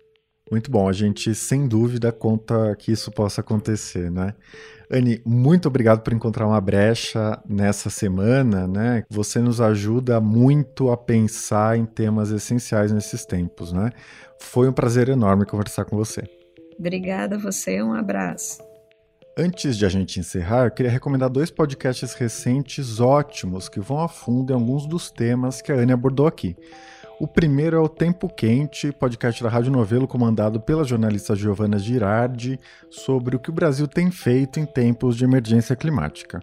Muito 0.52 0.70
bom, 0.70 0.86
a 0.86 0.92
gente 0.92 1.34
sem 1.34 1.66
dúvida 1.66 2.12
conta 2.12 2.76
que 2.76 2.92
isso 2.92 3.10
possa 3.10 3.40
acontecer, 3.40 4.10
né? 4.10 4.34
Anne, 4.90 5.22
muito 5.24 5.66
obrigado 5.66 6.02
por 6.02 6.12
encontrar 6.12 6.46
uma 6.46 6.60
brecha 6.60 7.40
nessa 7.48 7.88
semana, 7.88 8.66
né? 8.68 9.02
Você 9.08 9.38
nos 9.38 9.62
ajuda 9.62 10.20
muito 10.20 10.90
a 10.90 10.96
pensar 10.98 11.78
em 11.78 11.86
temas 11.86 12.30
essenciais 12.30 12.92
nesses 12.92 13.24
tempos, 13.24 13.72
né? 13.72 13.92
Foi 14.38 14.68
um 14.68 14.74
prazer 14.74 15.08
enorme 15.08 15.46
conversar 15.46 15.86
com 15.86 15.96
você. 15.96 16.22
Obrigada 16.78 17.36
a 17.36 17.38
você, 17.38 17.82
um 17.82 17.94
abraço. 17.94 18.62
Antes 19.38 19.78
de 19.78 19.86
a 19.86 19.88
gente 19.88 20.20
encerrar, 20.20 20.66
eu 20.66 20.70
queria 20.70 20.92
recomendar 20.92 21.30
dois 21.30 21.50
podcasts 21.50 22.12
recentes 22.12 23.00
ótimos 23.00 23.70
que 23.70 23.80
vão 23.80 24.00
a 24.00 24.08
fundo 24.08 24.52
em 24.52 24.54
alguns 24.54 24.86
dos 24.86 25.10
temas 25.10 25.62
que 25.62 25.72
a 25.72 25.76
Anne 25.76 25.94
abordou 25.94 26.26
aqui. 26.26 26.54
O 27.22 27.28
primeiro 27.28 27.76
é 27.76 27.78
o 27.78 27.88
Tempo 27.88 28.28
Quente, 28.28 28.90
podcast 28.90 29.40
da 29.44 29.48
Rádio 29.48 29.70
Novelo 29.70 30.08
comandado 30.08 30.58
pela 30.58 30.82
jornalista 30.82 31.36
Giovana 31.36 31.78
Girardi, 31.78 32.58
sobre 32.90 33.36
o 33.36 33.38
que 33.38 33.48
o 33.48 33.52
Brasil 33.52 33.86
tem 33.86 34.10
feito 34.10 34.58
em 34.58 34.66
tempos 34.66 35.16
de 35.16 35.22
emergência 35.22 35.76
climática. 35.76 36.42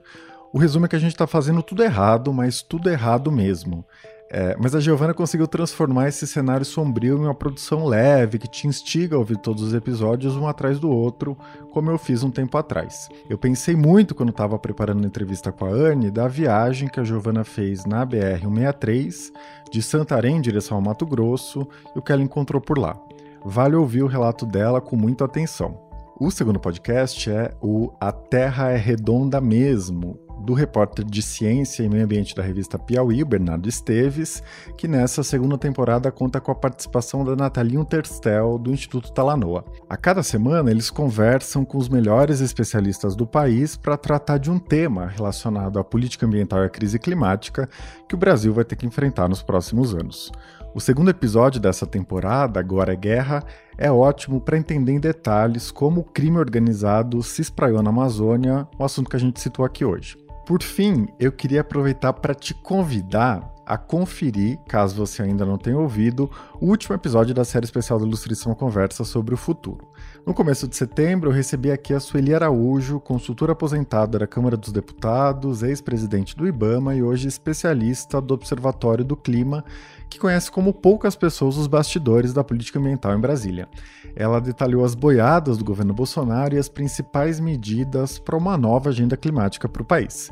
O 0.53 0.57
resumo 0.57 0.85
é 0.85 0.87
que 0.87 0.95
a 0.95 0.99
gente 0.99 1.11
está 1.11 1.27
fazendo 1.27 1.61
tudo 1.61 1.83
errado, 1.83 2.31
mas 2.31 2.61
tudo 2.61 2.89
errado 2.89 3.29
mesmo. 3.29 3.83
É, 4.31 4.55
mas 4.61 4.75
a 4.75 4.79
Giovanna 4.79 5.13
conseguiu 5.13 5.47
transformar 5.47 6.07
esse 6.07 6.27
cenário 6.27 6.63
sombrio 6.63 7.17
em 7.17 7.21
uma 7.21 7.33
produção 7.33 7.85
leve 7.85 8.37
que 8.37 8.47
te 8.47 8.67
instiga 8.67 9.15
a 9.15 9.19
ouvir 9.19 9.37
todos 9.37 9.63
os 9.63 9.73
episódios 9.73 10.35
um 10.35 10.47
atrás 10.47 10.79
do 10.79 10.87
outro, 10.87 11.35
como 11.71 11.89
eu 11.89 11.97
fiz 11.97 12.21
um 12.21 12.29
tempo 12.29 12.55
atrás. 12.55 13.09
Eu 13.27 13.39
pensei 13.39 13.75
muito 13.75 14.13
quando 14.13 14.29
estava 14.29 14.59
preparando 14.59 15.03
a 15.03 15.07
entrevista 15.07 15.51
com 15.51 15.65
a 15.65 15.69
Anne 15.69 16.11
da 16.11 16.27
viagem 16.27 16.87
que 16.87 16.99
a 16.99 17.03
Giovanna 17.03 17.43
fez 17.43 17.85
na 17.85 18.05
BR-163, 18.05 19.31
de 19.71 19.81
Santarém 19.81 20.37
em 20.37 20.41
direção 20.41 20.77
ao 20.77 20.83
Mato 20.83 21.07
Grosso, 21.07 21.67
e 21.95 21.99
o 21.99 22.01
que 22.01 22.11
ela 22.11 22.21
encontrou 22.21 22.61
por 22.61 22.77
lá. 22.77 22.95
Vale 23.43 23.75
ouvir 23.75 24.03
o 24.03 24.07
relato 24.07 24.45
dela 24.45 24.79
com 24.79 24.95
muita 24.95 25.25
atenção. 25.25 25.89
O 26.19 26.29
segundo 26.29 26.59
podcast 26.59 27.31
é 27.31 27.55
o 27.61 27.91
A 27.99 28.11
Terra 28.11 28.69
é 28.69 28.77
Redonda 28.77 29.39
Mesmo, 29.39 30.19
do 30.39 30.53
repórter 30.53 31.05
de 31.05 31.21
ciência 31.21 31.83
e 31.83 31.89
meio 31.89 32.05
ambiente 32.05 32.35
da 32.35 32.41
revista 32.41 32.77
Piauí, 32.77 33.21
o 33.21 33.25
Bernardo 33.25 33.67
Esteves, 33.67 34.41
que 34.77 34.87
nessa 34.87 35.23
segunda 35.23 35.57
temporada 35.57 36.11
conta 36.11 36.39
com 36.39 36.51
a 36.51 36.55
participação 36.55 37.23
da 37.23 37.35
Natalinho 37.35 37.85
Terstel, 37.85 38.57
do 38.57 38.71
Instituto 38.71 39.11
Talanoa. 39.11 39.65
A 39.89 39.97
cada 39.97 40.23
semana, 40.23 40.71
eles 40.71 40.89
conversam 40.89 41.63
com 41.65 41.77
os 41.77 41.89
melhores 41.89 42.41
especialistas 42.41 43.15
do 43.15 43.27
país 43.27 43.75
para 43.75 43.97
tratar 43.97 44.37
de 44.37 44.49
um 44.49 44.59
tema 44.59 45.07
relacionado 45.07 45.79
à 45.79 45.83
política 45.83 46.25
ambiental 46.25 46.63
e 46.63 46.65
à 46.65 46.69
crise 46.69 46.97
climática 46.97 47.69
que 48.07 48.15
o 48.15 48.17
Brasil 48.17 48.53
vai 48.53 48.63
ter 48.63 48.75
que 48.75 48.85
enfrentar 48.85 49.27
nos 49.27 49.43
próximos 49.43 49.93
anos. 49.93 50.31
O 50.73 50.79
segundo 50.79 51.09
episódio 51.09 51.59
dessa 51.59 51.85
temporada, 51.85 52.59
Agora 52.59 52.93
é 52.93 52.95
Guerra, 52.95 53.43
é 53.77 53.91
ótimo 53.91 54.39
para 54.39 54.57
entender 54.57 54.91
em 54.91 54.99
detalhes 54.99 55.71
como 55.71 56.01
o 56.01 56.03
crime 56.03 56.37
organizado 56.37 57.23
se 57.23 57.41
espraiou 57.41 57.81
na 57.81 57.89
Amazônia, 57.89 58.67
o 58.77 58.83
assunto 58.83 59.09
que 59.09 59.15
a 59.15 59.19
gente 59.19 59.39
citou 59.39 59.65
aqui 59.65 59.83
hoje. 59.83 60.28
Por 60.49 60.63
fim, 60.63 61.07
eu 61.19 61.31
queria 61.31 61.61
aproveitar 61.61 62.11
para 62.11 62.33
te 62.33 62.55
convidar 62.55 63.53
a 63.63 63.77
conferir, 63.77 64.57
caso 64.67 64.95
você 64.95 65.21
ainda 65.21 65.45
não 65.45 65.59
tenha 65.59 65.77
ouvido, 65.77 66.27
o 66.59 66.65
último 66.65 66.95
episódio 66.95 67.35
da 67.35 67.45
série 67.45 67.65
especial 67.65 67.99
da 67.99 68.05
Ilustração 68.07 68.55
Conversa 68.55 69.03
sobre 69.03 69.35
o 69.35 69.37
futuro. 69.37 69.87
No 70.25 70.33
começo 70.33 70.67
de 70.67 70.75
setembro, 70.75 71.29
eu 71.29 71.35
recebi 71.35 71.71
aqui 71.71 71.93
a 71.93 71.99
Sueli 71.99 72.33
Araújo, 72.33 72.99
consultora 72.99 73.51
aposentada 73.51 74.17
da 74.17 74.25
Câmara 74.25 74.57
dos 74.57 74.71
Deputados, 74.71 75.61
ex-presidente 75.61 76.35
do 76.35 76.47
IBAMA 76.47 76.95
e 76.95 77.03
hoje 77.03 77.27
especialista 77.27 78.19
do 78.19 78.33
Observatório 78.33 79.05
do 79.05 79.15
Clima, 79.15 79.63
que 80.09 80.19
conhece 80.19 80.49
como 80.51 80.73
poucas 80.73 81.15
pessoas 81.15 81.57
os 81.57 81.67
bastidores 81.67 82.33
da 82.33 82.43
política 82.43 82.79
ambiental 82.79 83.13
em 83.15 83.21
Brasília. 83.21 83.67
Ela 84.15 84.41
detalhou 84.41 84.83
as 84.83 84.95
boiadas 84.95 85.57
do 85.57 85.63
governo 85.63 85.93
Bolsonaro 85.93 86.55
e 86.55 86.57
as 86.57 86.67
principais 86.67 87.39
medidas 87.39 88.17
para 88.17 88.37
uma 88.37 88.57
nova 88.57 88.89
agenda 88.89 89.15
climática 89.15 89.69
para 89.69 89.81
o 89.81 89.85
país. 89.85 90.31